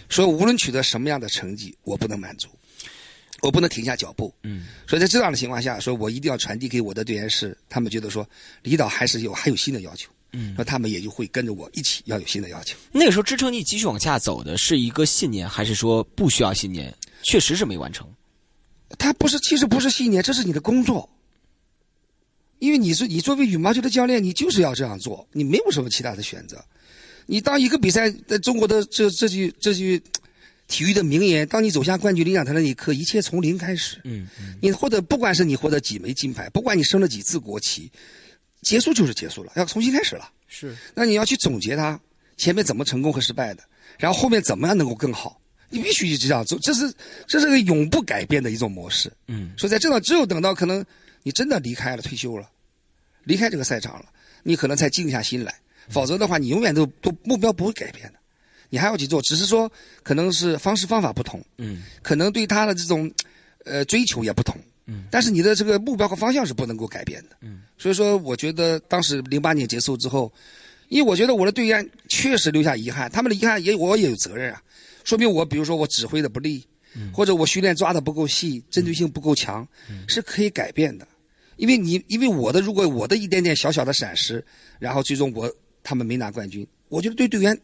[0.09, 2.49] 所以无论取得什么样的成绩，我不能满足，
[3.45, 4.33] 我不能停下脚步。
[4.43, 8.27] 嗯，所以在这样的情况下，说我一定要传递给我的队员是，他们觉得说，
[8.63, 10.09] 李导还是有还有新的要求。
[10.37, 12.75] 嗯那他们也就会跟着我一起要有新的要求。
[12.91, 16.93] 那个时候支撑你继续往下走的是一个信念，还是说不需要信念？
[17.23, 18.05] 确实是没完成。
[18.97, 21.09] 他不是，其实不是信念，这是你的工作。
[22.59, 26.63] 因为你是你作为羽毛球的教练，你就是要这样做，你没有什么其他的选择。
[27.25, 30.01] 你当一个比赛，在中国的这这句这句
[30.67, 34.01] 体育的名言，当你走向冠军领奖台的那一刻，一切从零开始。
[34.03, 37.91] 嗯嗯你获得不管是你获得几枚金牌，不管你升了几次国旗，
[38.61, 40.31] 结束就是结束了，要重新开始了。
[40.47, 41.99] 是那你要去总结它
[42.37, 43.63] 前面怎么成功和失败的，
[43.99, 46.91] 然后后面怎么样能够更好，你必须一直这样做，这是
[47.27, 49.11] 这是个永不改变的一种模式。
[49.27, 50.83] 嗯所以在这种只有等到可能
[51.23, 52.49] 你真的离开了退休了，
[53.23, 54.05] 离开这个赛场了，
[54.43, 55.53] 你可能才静下心来，
[55.89, 58.19] 否则的话你永远都都目标不会改变的，
[58.69, 59.71] 你还要去做，只是说
[60.03, 61.83] 可能是方式方法不同，嗯。
[62.01, 63.11] 可能对他的这种
[63.63, 70.31] 呃追求也不同，嗯，但是你的这个目标和方向是不能够改变的，嗯，所以说我觉得当时零八年结束之后，
[70.89, 74.61] 因为我觉得我的队员确实留下遗憾，他们的遗憾也我也有责任啊，
[75.03, 76.63] 说明我比如说我指挥的不利，
[76.95, 77.11] 嗯。
[77.13, 80.03] 或者我训练抓的不够细，针对性不够强，嗯。
[80.07, 81.07] 是可以改变的，
[81.57, 84.43] 因为你因为我的如果我的一点点小小的闪失，
[84.79, 85.51] 然后最终我
[85.81, 87.57] 他们没拿冠军，我觉得对队员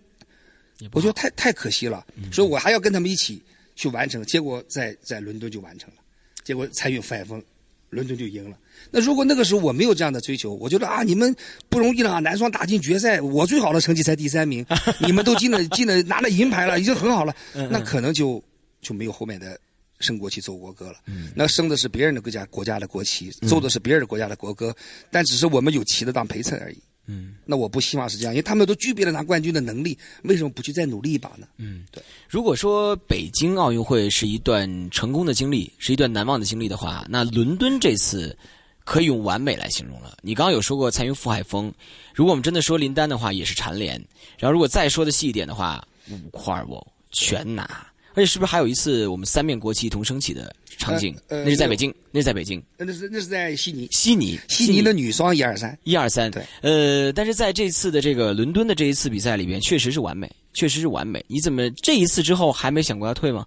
[0.92, 3.42] 我觉得太太可惜了，所以我还要跟他们一起
[3.76, 4.24] 去完成。
[4.26, 6.02] 结果在在伦敦就完成了，
[6.44, 7.42] 结果参与 F，
[7.90, 8.58] 伦敦就赢了。
[8.90, 11.36] 那如果那个时候我没有这样的追求，我觉得啊，你们
[11.70, 14.66] 不容易了啊，男双打进决赛，我最好的成绩才第三名，
[15.00, 18.44] 你们都进了进了拿了银牌了，已经很好了，那可能就
[18.82, 19.60] 就没有后面的。
[20.04, 20.96] 升国旗奏国歌了，
[21.36, 24.76] 那升的是别人的国家国家的国旗，奏的是别人的国家的国歌，
[25.12, 26.78] 但只是我们有旗的当陪衬而已。
[27.08, 31.48] 嗯那我不希望是这样，因为他们都具备了拿冠军的能力，为什么不去再努力一把呢？
[31.58, 32.02] 嗯，对。
[32.30, 38.38] 如果说北京奥运会是一段成功的经历，是一段难忘的经历的话，那伦敦这次
[38.86, 40.18] 可以用完美来形容了。
[40.22, 41.74] 你刚刚有说过残云覆海峰，
[42.14, 44.02] 如果我们真的说林丹的话，也是蝉联。
[44.38, 47.88] 然后如果再说的细一点的话，五块哦全拿。
[48.14, 51.16] 而且是不是还有一次我们三面国旗一同升起的场景？
[51.30, 61.24] 那是在北京，那是在北京，那是那是在悉尼，悉尼，悉尼的女双一二三，一二三，对，呃，但是在这次的这个伦敦的这一次比赛里边，确实是完美，确实是完美。
[61.28, 63.46] 你怎么这一次之后还没想过要退吗？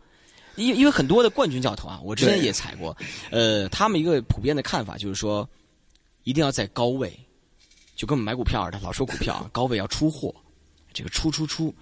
[0.57, 2.97] 因因为很多的冠军教头啊，我之前也踩过，
[3.31, 5.49] 呃，他们一个普遍的看法就是说，
[6.23, 7.13] 一定要在高位，
[7.97, 10.33] 就跟我们买股票似的老说股票啊，高位要出货，
[10.93, 11.75] 这个出出出，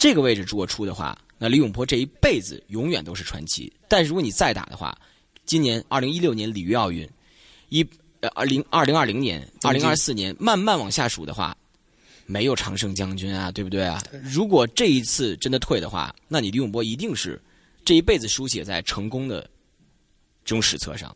[0.00, 3.70] 这个位置如果出的话，那李永波这一辈子永远都是传奇。
[3.86, 4.96] 但是如果你再打的话，
[5.44, 7.06] 今年二零一六年里约奥运，
[7.68, 7.86] 一
[8.20, 11.54] 呃二零二零二零年、二零二四年慢慢往下数的话，
[12.24, 14.02] 没有常胜将军啊，对不对啊？
[14.22, 17.38] 如果这一次真的退的话，那你李永波一定是
[17.84, 19.42] 这一辈子书写在成功的
[20.46, 21.14] 这种史册上。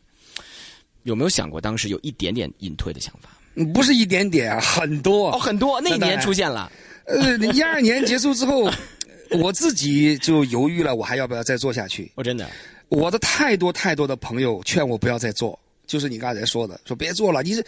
[1.01, 3.29] 有没有想过当时有一点点隐退的想法？
[3.55, 5.31] 嗯不是一点点啊，很多。
[5.31, 6.71] 哦，很多那一年出现了，
[7.05, 8.69] 呃，一二年结束之后，
[9.31, 12.11] 我自己就犹豫了，我还要不要再做下去？
[12.15, 12.49] 我真的
[12.89, 17.63] 我的太多太多的朋友劝我不要再做，就是你刚才说的，说别做了，你这，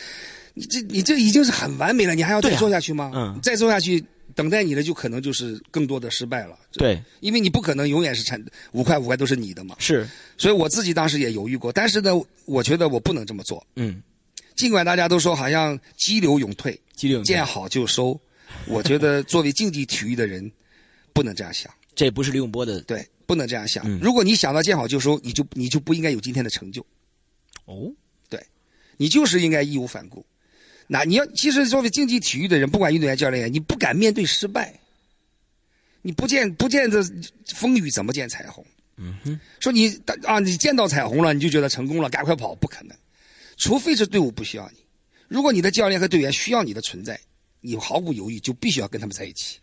[0.54, 3.12] 你这你这已经是很完美了，你还要再做下去吗？
[3.16, 4.04] 嗯再做下去，
[4.36, 6.58] 等待你的就可能就是更多的失败了。
[6.74, 9.76] 对，因为你不可能永远是产五块五块都是你的嘛。
[9.80, 12.12] 是所以我自己当时也犹豫过，但是呢，
[12.46, 13.66] 我觉得我不能这么做。
[13.76, 14.02] 嗯，
[14.56, 18.20] 尽管大家都说好像激流勇退，激流勇退见好就收，
[18.68, 20.52] 我觉得作为竞技体育的人，
[21.14, 21.74] 不能这样想。
[21.96, 23.84] 这不是李永波的对，不能这样想。
[23.88, 26.86] 嗯如果你想到见好就收，你就你就不应该有今天的成就，
[27.66, 27.92] 哦，
[28.30, 28.40] 对
[28.98, 30.26] 你就是应该义无反顾。
[30.86, 34.80] 那你要其实作为竞技体育的人，不管运动员、教练员，你不敢面对失败，
[36.02, 37.04] 你不见不见这
[37.56, 38.64] 风雨怎么见彩虹？
[38.98, 42.96] 嗯哼，说你啊，你见到彩虹了，你就觉得成功了，赶快跑，不可能。
[43.58, 44.78] 除非是队伍不需要你，
[45.28, 47.20] 如果你的教练和队员需要你的存在，
[47.68, 49.60] 你毫不犹豫就必须要跟他们在一起。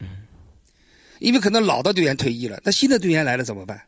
[1.21, 3.81] 因为可能老的队员退役了，那新的队员来了怎么办？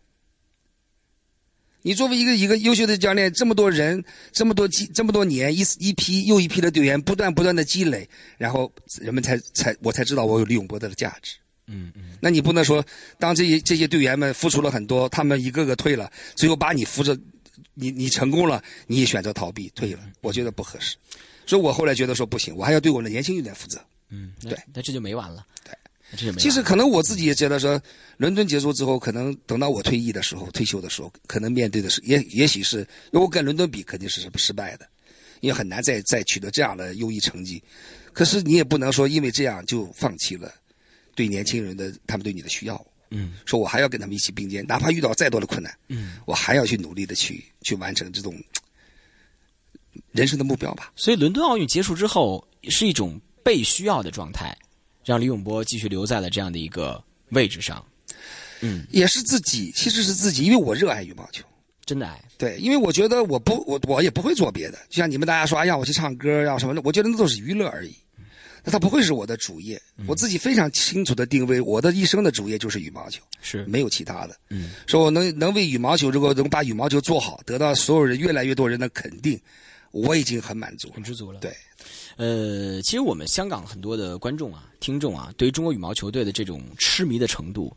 [1.82, 4.02] 你作为一个一个优秀的教练，这么多人，
[4.32, 11.36] 这么多积，这么多年，一一批又一批的队员，不断不断的积累，然后人们才才我才知道我有李永波的价值。
[11.68, 12.84] 嗯嗯，那你不能说，
[13.18, 17.16] 当这些这些队员们付出了很多，他们一个个退了，最后把你扶着，
[17.74, 20.96] 你你成功了，你也选择逃避退了，我觉得不合适。
[21.44, 23.80] 所以我后来觉得说不行，我还要对我的年轻运动员负责。
[24.08, 25.72] 嗯，对，那这就没完了，对
[26.12, 26.42] 这就没完了。
[26.42, 27.80] 其实可能我自己也觉得说，
[28.16, 34.88] 伦敦结束之后，可能等到我退役的时候、退休的时候，可能面对的是也也许是，如果跟伦敦比肯定是失失败的，
[35.40, 37.62] 因为很难再再取得这样的优异成绩。
[38.12, 40.50] 可是你也不能说因为这样就放弃了
[41.14, 42.84] 对年轻人的他们对你的需要。
[43.10, 48.34] 嗯说我还要跟他们一起并肩，哪怕遇到再多的困难，嗯，我还要去努力的去去完成这种
[50.10, 50.92] 人生的目标吧。
[50.96, 54.52] 所以伦敦奥运结束之后是一种被需要的状态，
[55.04, 57.80] 让李永波继续留在了这样的一个位置上。
[58.60, 61.44] 嗯，也是自己，其实是自己，因为我热爱羽毛球。
[61.84, 62.20] 真的爱。
[62.36, 64.78] 对，因为我觉得我不，我我也不会做别的。
[64.88, 67.94] 就像你们大家说，哎呀，我去唱歌，要什么的，我觉得那都是娱乐而已。
[68.64, 69.80] 那它不会是我的主业。
[70.08, 74.36] 我自己非常清楚的定位，我的一生的主业就是羽毛球，是，没有其他的。
[74.50, 79.40] 嗯，说我能能为羽毛球，如果能把羽毛球做好，得到所有人越来越多人的肯定，
[79.92, 81.04] 我已经很满足了很。
[81.04, 81.38] 知足了。
[81.38, 81.56] 对，
[82.16, 87.74] 呃，其实我们香港很多的观众啊、听众啊，对于中国羽毛球队的这种痴迷的程度，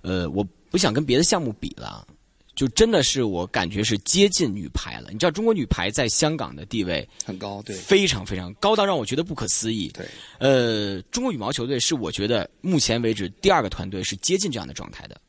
[0.00, 2.06] 呃，我不想跟别的项目比了，
[2.54, 5.10] 就真的是我感觉是接近女排了。
[5.12, 7.60] 你知道中国女排在香港的地位很高。
[7.62, 9.88] 对非常非常高到让我觉得不可思议。
[9.88, 10.06] 对，
[10.38, 15.20] 呃，中国羽毛球队是我觉得目前为止第二个团队是接近这样的状态的。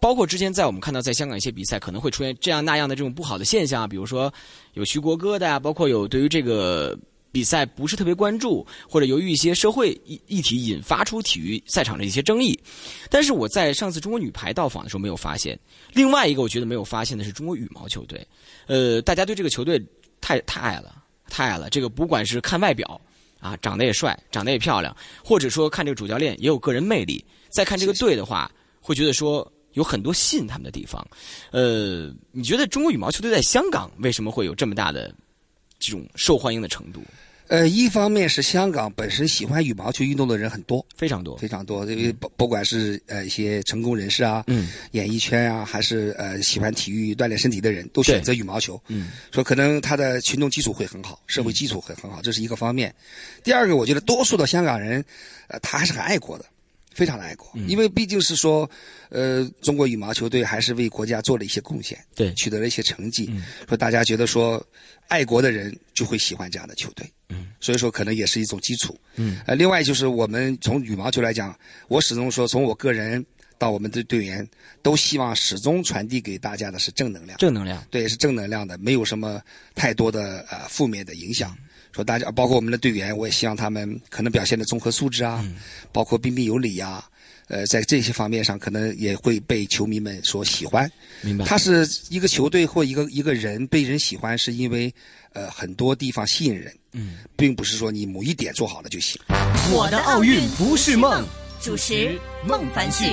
[0.00, 4.34] 包括之前在我们看到在香港一些比赛可能会出现这样那样的这种不好的现象啊，比如说
[4.74, 6.98] 有徐国歌的呀、包括有对于这个
[7.32, 12.56] 比赛不是特别关注，或者由于一些社会议议题引发出体育赛场的一些争议。
[13.10, 15.58] 但是我在上次中国女排到访的时候没有发现。
[15.94, 18.24] 另外一个我觉得没有发现的是中国羽毛球队，
[18.66, 19.82] 呃，大家对这个球队
[20.20, 21.70] 太太爱了，太爱了。
[21.70, 23.00] 这个不管是看外表
[23.40, 31.04] 啊，长得也帅，长得也漂亮，或者说看这个主教练也有个人魅力，再看这个队的话，会觉得说有很多吸引他们的地方。
[31.50, 35.14] 呃，你觉得中国羽毛球队在香港为什么会有这么大的
[35.82, 37.02] 这种受欢迎的程度？
[37.48, 52.94] 呃，一方面是香港本身喜欢羽毛球运动的人很多，非常多，非常多，因为不不管是呃一些成功人士啊，嗯，演艺圈啊，还是呃喜欢体育锻炼身体的人，都选择羽毛球，嗯，说可能他的群众基础会很好，社会基础会很好，这是一个方面。
[53.44, 55.04] 第二个，我觉得多数的香港人，
[55.48, 56.46] 呃，他还是很爱国的。
[56.94, 58.68] 非常的爱国，因为毕竟是说，
[59.08, 63.32] 呃，中国羽毛球队还是为国家做了一些贡献，对，取得了一些成绩。
[63.68, 64.64] 说大家觉得说，
[65.08, 73.24] 爱国的人就会喜欢这样的球队，嗯，所以说可能也是一种基础，嗯，呃，另外就是我们从羽毛球来讲，我始终说，从我个人
[73.58, 74.46] 到我们的队员，
[74.82, 79.40] 都希望始终传递给大家的是正能量，正能量，对，是正能量的，没有什么
[79.74, 81.56] 太多的呃负面的影响。
[81.92, 85.44] 说大家包括我们的队员，我也希望他们可能表现的综合素质啊，
[85.92, 87.04] 包括彬彬有礼呀，
[87.48, 90.90] 呃，在这些方面上可能也会被球迷们所喜欢。
[91.20, 91.44] 明白。
[91.44, 94.92] 他是一个球队或一个一个人被人喜欢，是因为
[95.34, 99.20] 呃很多地方吸引人，嗯，并不是说你某一点做好了就行。
[99.70, 101.22] 我的奥运不是梦，
[101.60, 102.18] 主持
[102.48, 103.04] 孟凡旭。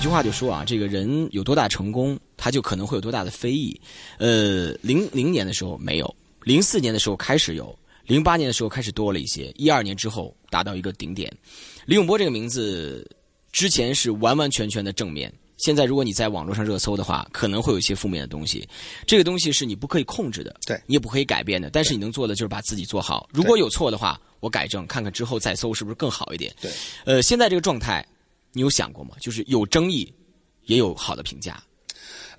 [0.00, 3.78] 一句话就说啊，这个人有多大成功，他就可能会有多大的非议。
[4.18, 6.16] 呃，零零年的时候没有。
[6.42, 7.76] 零四年的时候开始有，
[8.06, 11.30] 零八年的时候开始多了一些，一二年之后达到一个顶点。
[11.86, 13.08] 李永波这个名字
[13.52, 18.66] 之前是完完全全的正面，现在如果你在网络上热搜的话，可能会有一些负面的东西。
[19.06, 21.68] 这个东西是你不可以控制的，对你也不可以改变的。
[21.68, 23.28] 但是你能做的就是把自己做好。
[23.32, 26.54] 如果有错的话，我改正，看看之后再搜是不是更好一点。
[26.60, 26.70] 对，
[27.04, 28.06] 呃，现在这个状态，
[28.52, 29.14] 你有想过吗？
[29.20, 30.10] 就是有争议，
[30.64, 31.62] 也有好的评价。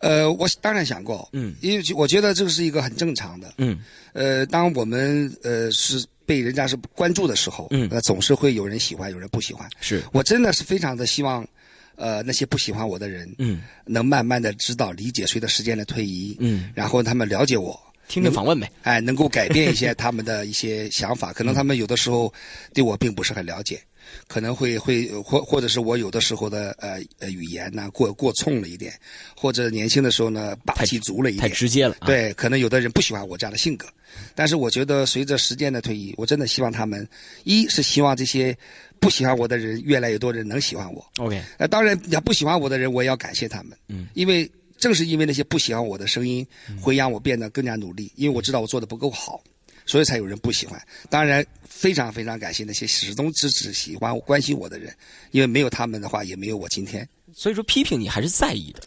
[0.02, 3.80] 呃，我当然想过，嗯，因为我觉得这个是一个很正常的，嗯，
[4.14, 9.70] 呃，当我们呃是被人家是关注的时候，嗯，呃，总是会有人喜欢，有人不喜欢。
[9.80, 11.47] 是我真的是非常的希望，
[11.95, 21.32] 呃，那些不喜欢我的人，嗯，能慢慢的知道、理解，随着时间的推移，嗯，然后他们了解我，听听访问呗，哎，能够改变一些 他们的一些想法。
[21.32, 22.34] 可能他们有的时候
[22.74, 23.80] 对我并不是很了解。
[24.28, 28.93] 可能会会或或者是我有的时候的呃呃语言呢过过冲了一点，
[29.36, 31.95] 或者年轻的时候呢霸气足了一点，太直接了。
[32.05, 33.88] 对，可能有的人不喜欢我这样的性格，
[34.36, 37.07] 但是我觉得随着时间的推移，我真的希望他们，
[37.43, 38.57] 一是希望这些
[38.99, 41.05] 不喜欢我的人越来越多人能喜欢我。
[41.18, 46.45] OK，呃，当然要不喜欢我的人，我也要感谢他们，嗯，因为正是因为那些不喜欢我的声音，
[46.82, 49.41] 会让我变得更加努力，因为我知道我做的不够好。
[49.86, 50.82] 所以才有人不喜欢。
[51.10, 54.96] 当然，非常非常感谢那些始终支持、喜欢、关心我的人，
[55.32, 57.08] 因为没有他们的话，也没有我今天。
[57.34, 58.82] 所以说，批评你还是在意的。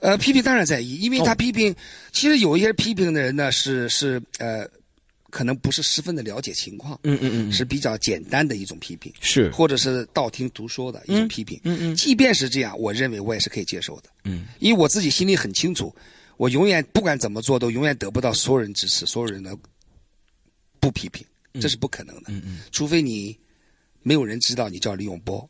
[0.00, 1.76] 呃，批评当然在意，因为他批评，哦、
[2.12, 4.68] 其实有一些批评的人呢，是是呃，
[5.30, 15.92] 可能不是十分的了解情况，嗯嗯嗯，是比较简单的一种批评，是或者是道听途说的一种批评，嗯嗯，即便是这样，我认为我也是可以接受的，嗯，因为我自己心里很清楚，
[16.36, 19.56] 我永远不管怎么做，都永远得不到所有人支持，所有人的。
[20.86, 21.26] 不批评，
[21.60, 22.26] 这是不可能的。
[22.28, 23.36] 嗯嗯，除非你
[24.04, 25.48] 没有人知道你叫李永波，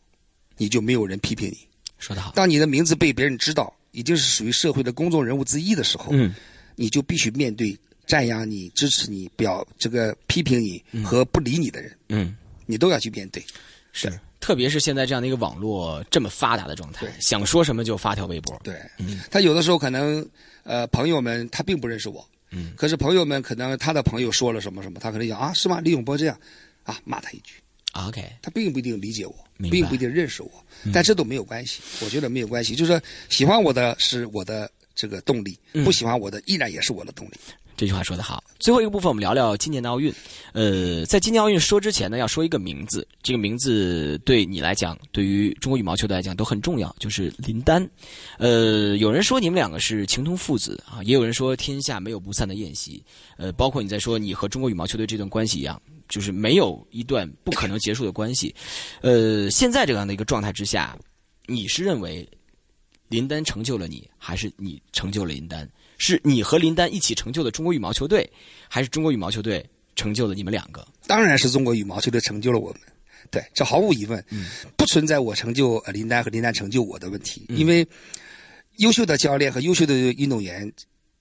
[0.57, 1.59] 你就没有人批评你。
[1.99, 2.32] 说得好。
[2.34, 6.34] 当你的名字被别人知道，已经是属于社会的公众人物之一的时候，嗯，
[6.74, 11.95] 你就必须面对赞扬你、支持你、表这个批评你和不理你的人。
[12.09, 12.34] 嗯，
[12.64, 13.45] 你都要去面对。
[13.93, 14.11] 是，
[14.41, 18.59] 特别是现在这样的一个网络这么发达的状态，想说什么就发条微博。
[18.64, 20.26] 对，嗯，他有的时候可能
[20.62, 22.26] 呃，朋友们他并不认识我。
[22.51, 25.80] 嗯，可是朋友们可能他的朋友说了什么什么，他可能想啊，是吗？
[25.80, 26.38] 李永波这样，
[26.84, 27.55] 啊，骂他一句。
[27.92, 30.51] OK，他并不一定理解我，明并不一定认识我，
[30.84, 31.80] 嗯、但这都没有关系。
[32.05, 37.34] 我觉得没有关系，就是说喜欢我的是我的这个动力，嗯、不喜欢我的依然也是我的动力。
[37.76, 38.42] 这句话说得好。
[38.58, 40.12] 最后一个部分，我们聊聊今年的奥运。
[40.52, 43.06] 呃，在今年奥运说之前呢，要说一个名字。
[43.22, 47.86] 这个名字对你来讲，对于中国羽毛球队来讲都很重要，就是林丹。
[48.38, 53.04] 呃，有人说你们两个是情同父子啊，也有人说天下没有不散的宴席。
[53.36, 58.54] 呃，包括你在说你和中国羽毛球队这段关系一样，就是没有一段不可能结束的关系。
[59.02, 60.96] 呃，现在这样的一个状态之下，
[61.46, 62.26] 你是认为
[63.09, 65.68] 林丹成就了你，还是你成就了林丹？
[65.98, 68.28] 是你和林丹一起成就的中国羽毛球队，
[68.68, 70.86] 还是中国羽毛球队成就了你们两个？
[71.07, 72.80] 当然是中国羽毛球队成就了我们，
[73.30, 74.46] 对，这毫无疑问，嗯、
[74.76, 77.86] 不存在我成就林丹和林丹成就我的问题，嗯、因为
[78.76, 80.70] 优秀的教练和优秀的运动员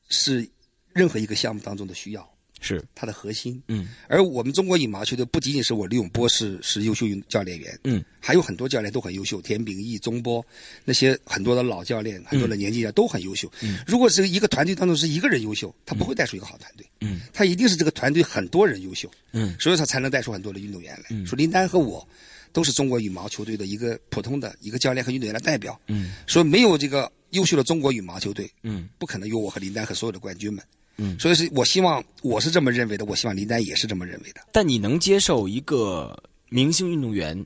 [0.10, 0.48] 是
[0.92, 2.35] 任何一个项目当中的需要。
[2.66, 2.84] 是。
[2.96, 10.44] 它的核心，嗯，而我们中国羽毛球队不仅仅是我李永波是是优秀教练员，嗯，还有很多教练都很优秀，田秉义、钟波
[10.84, 13.52] 那些很多的老教练，很多的年轻人都很优秀。
[13.62, 21.06] 嗯，如果是一个团队当中是一个人优秀，他不会带出一个好团队，嗯，他一定是这个团队很多人优秀，嗯，所以他才能带出很多的运动员来。
[21.12, 22.08] 嗯，说林丹和我
[22.52, 30.64] 都是中国羽毛球队的一个普通的一个教练和运动员的代表，嗯，说没有这个优秀的中国羽毛球队，嗯，不可能有我和林丹和所有的冠军们。
[30.98, 34.42] 嗯所以是我希望我是这么认为的，我希望林丹也是这么认为的。
[34.52, 36.18] 但你能接受一个
[36.50, 37.46] 明星运动员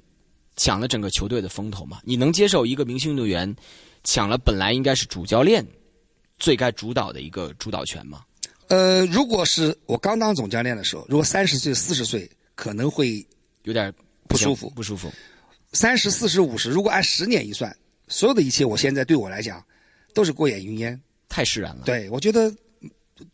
[0.55, 1.99] 抢了整个球队的风头吗？
[2.03, 3.55] 你能接受一个明星运动员
[4.03, 5.65] 抢了本来应该是主教练
[6.37, 8.21] 最该主导的一个主导权吗？
[8.67, 13.25] 呃，如果是我刚当总教练的时候，如果三十岁、四十岁，可能会
[13.63, 13.91] 有点
[14.27, 15.11] 不舒服不舒服。
[15.73, 17.75] 三十、四十、五十，如果按十年一算，
[18.07, 19.63] 所有的一切，我现在对我来讲
[20.13, 20.99] 都是过眼云烟。
[21.27, 21.83] 太释然了。
[21.85, 22.57] 对我觉得嗯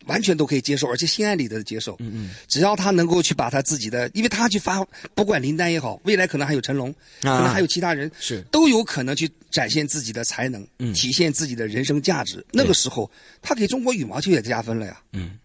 [0.06, 1.96] 完全都可以接受，而且心安理得的接受。
[2.00, 4.84] 嗯嗯只要他能够去把他自己的，因为他去发，
[5.14, 12.44] 不管林丹也好，未来可能还有成龙，可能还有其他人，是都有可能去展现自己的才能，嗯体现自己的人生价值。
[12.52, 13.10] 那个时候，
[13.42, 15.38] 他给中国羽毛球也加分了呀，嗯，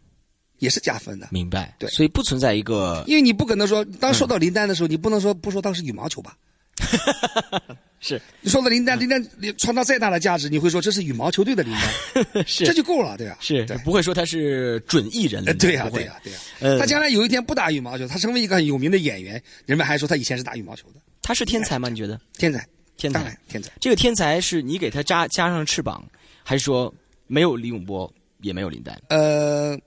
[0.60, 1.28] 也是加分的。
[1.32, 1.76] 明白。
[1.80, 6.38] 对所以不存在一个因为你不可能说，当说到林丹的时候，你不能说不说当时羽毛球吧？
[8.03, 9.23] 是你说的林丹，林丹
[9.59, 13.38] 创造再大的价值，你会说这是羽毛球队的林丹，是 这就够了，对吧？
[13.39, 21.89] 是，不会说他是准艺人对呀、不会对呀、对呀、呃他将来有一天不打羽毛球，他成为一个很有名的演员，人们还说他以前是打羽毛球的他是天才吗？
[21.89, 22.19] 你觉得？
[22.39, 22.65] 天才，
[22.97, 23.38] 天才当然。
[23.47, 23.69] 天才。
[23.79, 26.03] 这个天才是你给他加加上翅膀，
[26.43, 26.91] 还是说
[27.27, 28.11] 没有李永波
[28.41, 28.99] 也没有林丹？
[29.09, 29.79] 呃，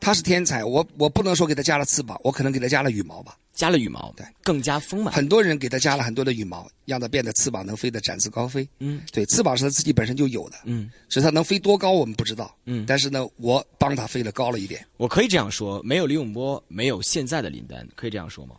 [0.00, 3.36] 他是天才，我我不能说给他加了翅膀，我可能给他加了羽毛吧。
[3.56, 5.12] 加了羽毛，对，更加丰满。
[5.12, 8.68] 很多人给他加了很多的羽毛，让他变得翅膀能飞得展翅高飞。
[8.78, 12.54] 嗯对，翅膀是他自己本身就有的，嗯，只是他能飞多高我们不知道。
[12.66, 14.86] 嗯但是呢，我帮他飞得高了一点。
[14.98, 18.54] 我可以这样说，没有李永波，没有现在的林丹，可以这样说吗？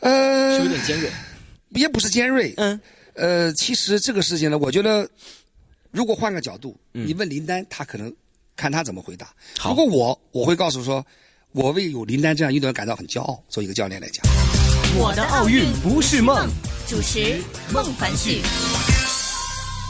[0.00, 1.10] 是呃有，点尖锐。
[1.70, 2.54] 也不是尖锐。
[2.56, 2.80] 嗯
[3.14, 5.10] 呃，其实这个事情呢，我觉得
[5.90, 8.14] 如果换个角度，嗯你问林丹，他可能
[8.54, 9.34] 看他怎么回答。
[9.58, 11.04] 好如果我，我会告诉说，
[11.52, 13.42] 我为有林丹这样运动员感到很骄傲。
[13.48, 14.24] 作为一个教练来讲，
[14.96, 16.48] 我的奥运不是梦。
[16.86, 17.42] 主持
[17.72, 18.40] 孟凡旭。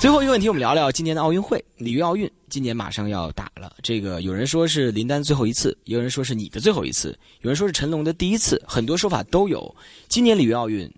[0.00, 3.76] 最后一个问题，我们聊聊今年的奥运会，里约奥运，今年马上要打了。
[3.82, 9.74] 这个有人说是林丹最后一次，也有人说是你的最后一次，有人说是成龙的第一次，很多说法都有。
[10.08, 10.90] 今年里约奥运，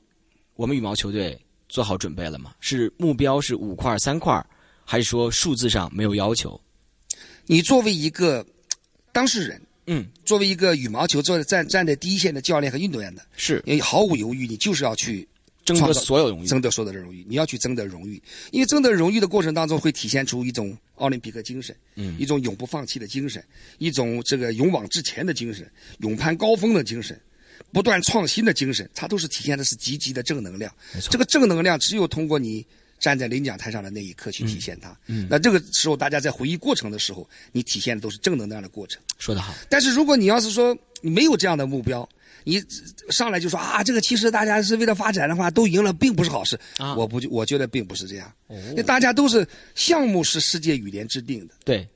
[0.54, 1.36] 我们羽毛球队
[1.68, 2.52] 做好准备了吗？
[2.60, 4.40] 是目标是五块三块，
[4.84, 6.60] 还是说数字上没有要求？
[7.46, 8.46] 你作为一个
[9.10, 13.62] 当事人，嗯，作为一个羽毛球做站站在第一线的教练和运动员的，是。
[13.66, 15.26] 也毫无犹豫，你就是要去
[15.64, 16.46] 争得所有荣誉。
[16.46, 22.16] 争得所有的荣誉，你要去争得荣誉，因为争得荣誉的过程当中会体现出一种奥林匹克精神，嗯。
[22.18, 23.42] 一种永不放弃的精神，
[23.78, 25.68] 一种这个勇往直前的精神，
[25.98, 27.20] 勇攀高峰的精神，
[27.72, 30.72] 不断创新的精神，它都是体现的是积极的正能量。
[30.94, 31.10] 没错。
[31.10, 32.64] 这个正能量只有通过你
[33.02, 34.96] 站在领奖台上的那一刻去体现它。
[35.08, 35.26] 嗯。
[35.28, 39.02] 那这个时候大家在回忆过程的时候，你体现的都是正能量的过程。
[39.18, 42.08] 说得好，但是如果你要是说你没有这样的目标，
[42.44, 42.62] 你
[43.10, 46.58] 上来就说啊，这个其实大家是为了发展的话，都赢了，并不是好事。
[46.78, 46.94] 啊。
[46.94, 48.32] 我不，我觉得并不是这样。
[48.46, 48.56] 哦。
[48.76, 49.44] 那大家都是
[49.74, 51.86] 项目是世界羽联制定的，对，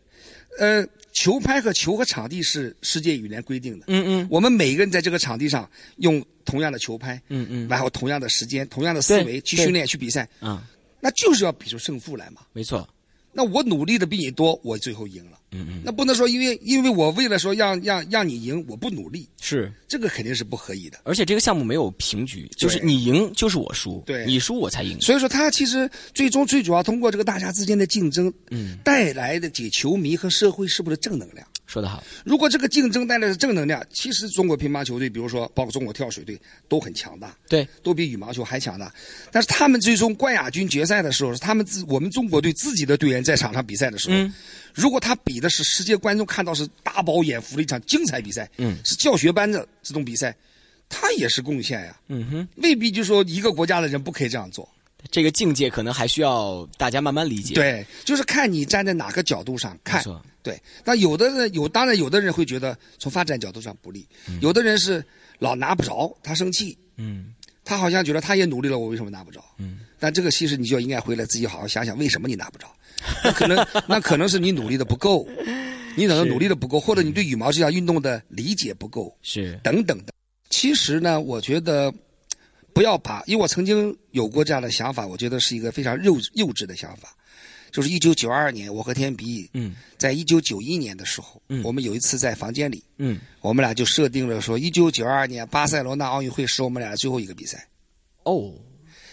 [0.58, 3.86] 呃，球拍和球和场地是世界羽联规定的。
[3.86, 4.28] 嗯嗯。
[4.28, 10.64] 我们每个人在这个场地上用同样的球拍，嗯嗯，然后同样的时间、同样的思维去训练、去比赛，啊，
[11.06, 12.40] 那就是要比出胜负来嘛。
[12.52, 12.88] 没错，
[13.32, 15.38] 那我努力的比你多，我最后赢了。
[15.52, 19.72] 嗯嗯，那不能说因为因为我为了说让让让你赢，我不努力，是。
[19.86, 20.98] 这个肯定是不可以的。
[21.04, 25.00] 而且这个项目没有平局，就是你赢就是我输，对你输我才赢。
[25.00, 31.46] 所以说，他其实最终最主要通过这个大家之间的竞争，嗯，带来的给球迷和社会是不是正能量？
[31.66, 38.94] 说得好，如果这个竞争带来的正能量，其实中国乒乓球队，比如说包括中国跳水队都很强大，对，都比羽毛球还强大。
[39.32, 44.32] 但是他们最终冠亚军决赛的时候，是他们自我们中国队自己的队员在场上比赛的时候，嗯
[44.74, 50.36] 如果他比的是世界观众看到是大饱眼福的一场精彩比赛，嗯是教学班的这种比赛，
[50.88, 51.98] 他也是贡献呀。
[52.08, 54.68] 嗯哼，未必就说一个国家的人不可以这样做。
[55.10, 60.02] 这个境界可能还需要大家慢慢理解。，对，就是看你站在哪个角度上看。
[60.02, 64.06] 错，对，那有的人有，当然有的人会觉得从发展角度上不利，
[64.40, 65.04] 有的人是
[65.38, 67.34] 老拿不着，他生气，嗯
[67.64, 69.44] 他好像觉得他也努力了，我为什么拿不着？
[69.58, 72.66] 嗯，但这个其实你就应该回来自己好好想想，为什么你拿不着？
[73.24, 75.26] 那可能 那可能是你努力的不够，
[75.96, 80.12] 你可能努力的不够，或者你对羽毛这项运动的理解不够，是，等等的。
[80.48, 81.92] 其实呢，我觉得
[82.76, 87.16] 不要把，因为我曾经有过这样的想法，我觉得是一个非常幼幼稚的想法。
[87.70, 97.66] 就是一九九二年，我和天比嗯在一九九一年的时候，嗯我们有一次在房间里，嗯，我们俩就设定了说，一九九二年巴塞罗那奥运会是我们俩的最后一个比赛。
[98.24, 98.52] 哦，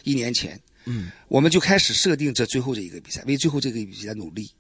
[0.04, 4.52] 一年前，嗯我们就开始设定这最后这一个比赛，为最后这个比赛努力。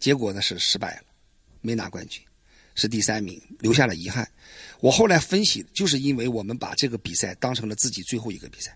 [0.00, 1.02] 结果呢是失败了，
[1.60, 2.20] 没拿冠军，
[2.80, 4.26] 是第三名，留下了遗憾。
[4.80, 8.74] 我后来分析，就是因为我们把这个比赛当成了自己最后一个比赛，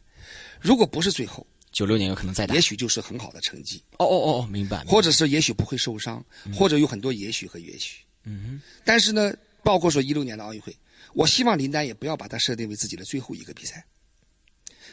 [0.61, 2.61] 如果不是最后，九六年有可能再打也。
[2.61, 4.85] 许就是很好的成绩，哦哦哦，明白。
[4.85, 8.05] 或者是也许不会受伤，嗯或者有很多也许和也许。
[8.25, 10.77] 嗯但是呢，包括说一六年的奥运会，
[11.15, 13.85] 我希望林丹也不要把它设定为自己的最后一个比赛。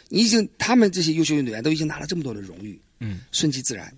[0.07, 3.93] 你已经，他们这些优秀运动员都已经拿了这么多的荣誉，嗯，顺其自然。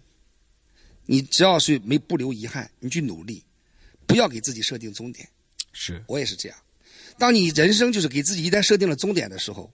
[1.05, 3.43] 你只要是没不留遗憾，你去努力，
[4.13, 5.27] 不要给自己设定终点。
[5.73, 6.57] 是我也是这样。
[7.17, 9.71] 当你人生就是给自己一旦设定了终点的时候，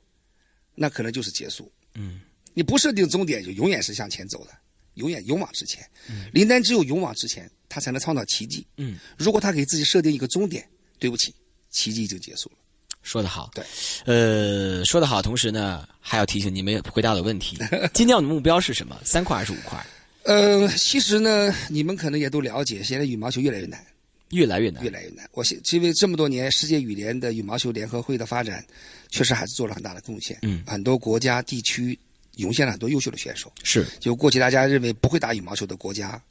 [0.75, 1.69] 那可能就是结束。
[1.95, 2.21] 嗯，
[2.53, 4.51] 你不设定终点，就永远是向前走的，
[4.93, 5.85] 永远勇往直前。
[6.31, 8.65] 林丹只有勇往直前，他才能创造奇迹。
[8.77, 10.65] 嗯，如果他给自己设定一个终点，
[10.99, 11.35] 对不起，
[11.69, 12.55] 奇迹已经结束了。
[13.01, 13.63] 说得好，对，
[14.05, 17.57] 呃，说得好，同时呢，还要提醒你们回答的问题。
[17.93, 18.99] 今天我们的目标是什么？
[19.05, 19.85] 三块还是五块？
[20.23, 23.83] 呃，其实呢，你们可能也都了解，现在羽毛球越来越难，
[24.31, 24.89] 越来越难越。
[24.89, 25.27] 来越难。
[25.33, 28.63] 我现因为这么多年，世界羽联的羽毛球联合会的发展，
[29.09, 30.37] 确实还是做了很大的贡献。
[30.43, 31.97] 嗯很多国家地区
[32.35, 33.51] 涌现了很多优秀的选手。
[33.63, 36.21] 是，就过去大家认为不会打羽毛球的国家，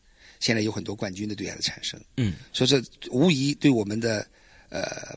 [0.41, 2.01] 现在有很多冠军的队员的产生。
[2.17, 4.27] 嗯，所以这无疑对我们的
[4.69, 5.17] 呃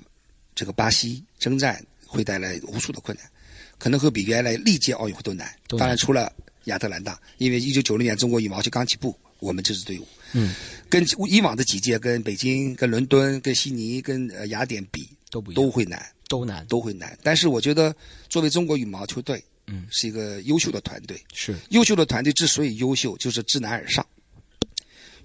[0.56, 3.30] 这个巴西征战会带来无数的困难，
[3.78, 5.48] 可能会比原来历届奥运会都难。
[5.68, 6.34] 都难当然，除了
[6.66, 10.54] 亚特兰大，因为一九九零年中国羽毛球刚起步，我们这支队伍，嗯，
[10.90, 16.06] 跟以往的几届跟北京、跟伦敦、跟悉尼、跟呃雅典比都不都会难。
[16.28, 16.66] 都难。
[16.68, 17.94] 都会难，但是我觉得
[18.30, 24.06] 作为中国羽毛球队，嗯，是一个优秀的团队，是，优秀的团队之所以优秀，就是知难而上。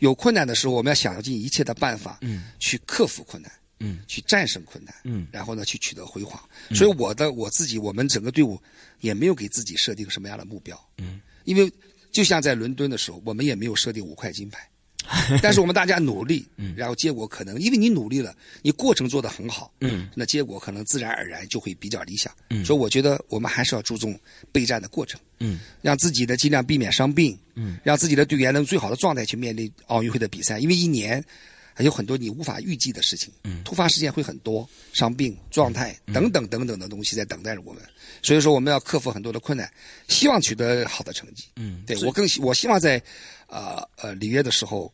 [0.01, 5.29] 有困难的时候，我们要想尽一切的办法，嗯，去克服困难，嗯，去战胜困难，嗯。
[5.31, 6.43] 然后呢，去取得辉煌。
[6.75, 8.61] 所以我的我自己，我们整个队伍
[9.01, 11.73] 也没有给自己设定什么样的目标，嗯，因为
[12.11, 14.69] 就像在伦敦的时候，我们也没有设定五块金牌，
[15.43, 16.75] 但是我们大家努力，嗯。
[16.77, 22.33] 然后结果可能因为你努力了，你过程做得很好，嗯，那结果可能自然而然就会比较理想。
[22.51, 22.65] 嗯。
[22.65, 24.19] 所以我觉得我们还是要注重
[24.53, 25.61] 备战的过程，嗯。
[25.83, 31.25] 让自己的尽量避免伤病，嗯，让自己的队员能最好的状态去面对奥运会的比赛，因为一年
[31.73, 33.63] 还有很多你无法预计的事情，嗯。
[33.65, 37.83] 突发事件会很多，伤病、状态等等等等的东西在等待着我们，
[38.23, 39.71] 所以说我们要克服很多的困难，
[40.09, 41.45] 希望取得好的成绩。
[41.57, 43.03] 嗯，对我更希我希望在，
[43.49, 44.93] 呃呃里约的时候，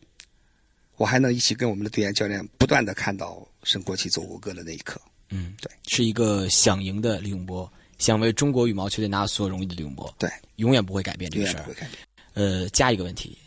[0.96, 5.00] 我还能一起跟我们的队员教练不断的看到升国旗奏国歌的那一刻。
[5.30, 11.80] 嗯，对，是一个想赢的李永波，想为中国羽毛球队拿到所有荣誉的李永波，对，永远不会改变这个事儿永远不会。
[11.80, 11.98] 改变。
[12.34, 13.38] 呃，加一个问题，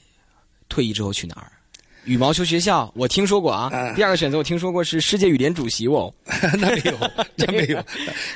[0.67, 1.51] 退役之后去哪儿？
[2.05, 3.69] 羽毛球学校，我听说过啊。
[3.73, 6.13] 啊第二个选择我听说过是世界羽联主席哦。
[6.59, 7.83] 那没有， 那没有。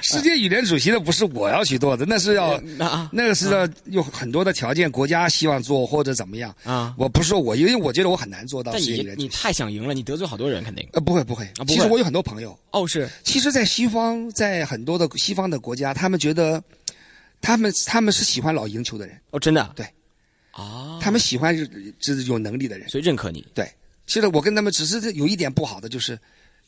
[0.02, 6.54] 世界羽联主席的不是我要去做的，那是要 啊那个是要有很多的条件，国家希望做或者怎么样。
[6.64, 6.94] 啊！
[6.98, 9.30] 我不是说我，因为我觉得我很难做到但你你世界羽联主席。
[9.30, 10.88] 太想赢了，你得罪好多人肯定。
[10.94, 16.62] 呃，不会不会其实我有很多朋友，哦，是其实，在西方，在很多的西方的国家，他们觉得，
[17.42, 19.86] 他们他们是喜欢老赢球的人，哦，真的对
[20.52, 21.56] 啊，他们喜欢
[22.00, 22.88] 就是有能力的人。
[22.90, 23.46] 所以认可你。
[23.54, 23.72] 对，
[24.08, 26.20] 其实我跟他们只是有一点不好的，就是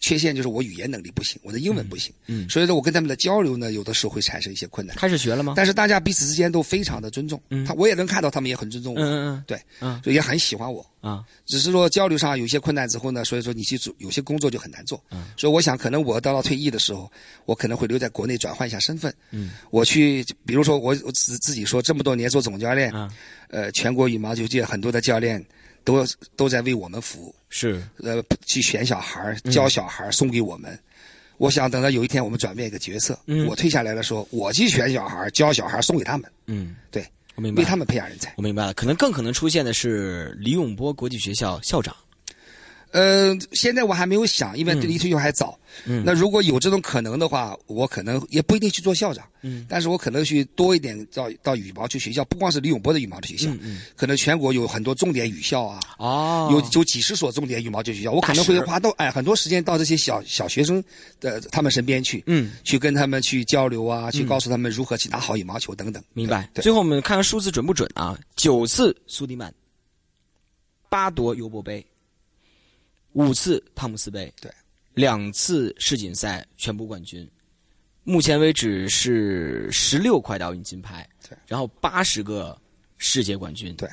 [0.01, 2.11] 缺陷，就是我语言能力不行，我的英文不行。
[2.27, 4.97] 嗯嗯所以说我跟他们的交流呢，有的时候会产生一些困难。
[4.97, 5.53] 开始学了吗？
[5.55, 10.85] 但是大家彼此之间都非常的尊重，嗯他我也能看到他们也很尊重我，嗯嗯对，嗯所以也很喜欢我。
[11.01, 15.01] 啊只是说交流上有些困难之后呢，所以说你去做有些工作就很难做。
[15.11, 17.11] 嗯所以我想，可能我到了退役的时候，
[17.45, 19.13] 我可能会留在国内转换一下身份。
[19.31, 23.07] 嗯我去，比如说我我自自己说，这么多年做总教练，啊
[23.49, 25.43] 呃，全国羽毛球界很多的教练
[25.83, 30.75] 都都在为我们服务，是呃，去选小孩儿、嗯教小孩儿，送给我们。
[31.37, 37.61] 我想等到有一天我们转变一个角色，嗯我退下来的时候，我去选小孩儿、教小孩儿，送给他们，嗯，对，我明白。
[37.61, 38.33] 为他们培养人才。
[38.37, 41.95] 我明白了，可能更可能出现的是李永波国际学校校长。
[42.91, 45.57] 呃，现在我还没有想，因为离退休还早。
[45.87, 49.25] 嗯那如果有这种可能的话，我可能也不一定去做校长。
[49.43, 60.83] 嗯但是我可能去多一点到到羽毛球学校，不光是李永波的羽毛球学校，嗯嗯可能全国有很多重点羽校啊，哦有有几十所重点羽毛球学校，我可能会花到哎很多时间到这些小小学生
[61.21, 66.03] 的他们身边去，嗯，去跟他们去交流啊，去告诉他们如何去打好羽毛球等等。
[66.13, 66.49] 明白。
[66.55, 68.19] 最后我们看看数字准不准啊？
[68.35, 69.51] 九次苏迪曼，
[70.89, 71.83] 八夺尤伯杯，
[73.13, 74.51] 五次汤姆斯杯，对，
[74.93, 77.27] 两次世锦赛全部冠军。
[78.03, 82.59] 目前为止是十六块的奥运金牌，对，然后八十个
[82.97, 83.75] 世界冠军。
[83.75, 83.87] 对，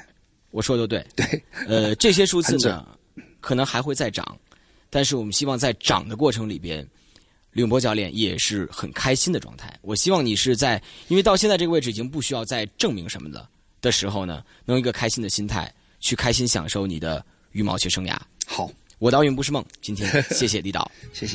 [0.51, 1.07] 我说的都对。
[1.15, 2.87] 对，呃，这些数字呢，
[3.41, 4.39] 可能还会再涨，
[4.89, 6.83] 但是我们希望在涨的过程里边，
[7.53, 9.79] 李永波教练也是很开心的状态。
[9.83, 13.49] 我希望你是在，因为到现在这个位置已经不需要再证明什么了
[13.83, 18.17] 的时候呢，能用一个开心的心态去开心享受你的羽毛球生涯。
[18.47, 20.91] 好，我的奥运不是梦，今天谢谢李导。
[21.13, 21.27] 谢谢。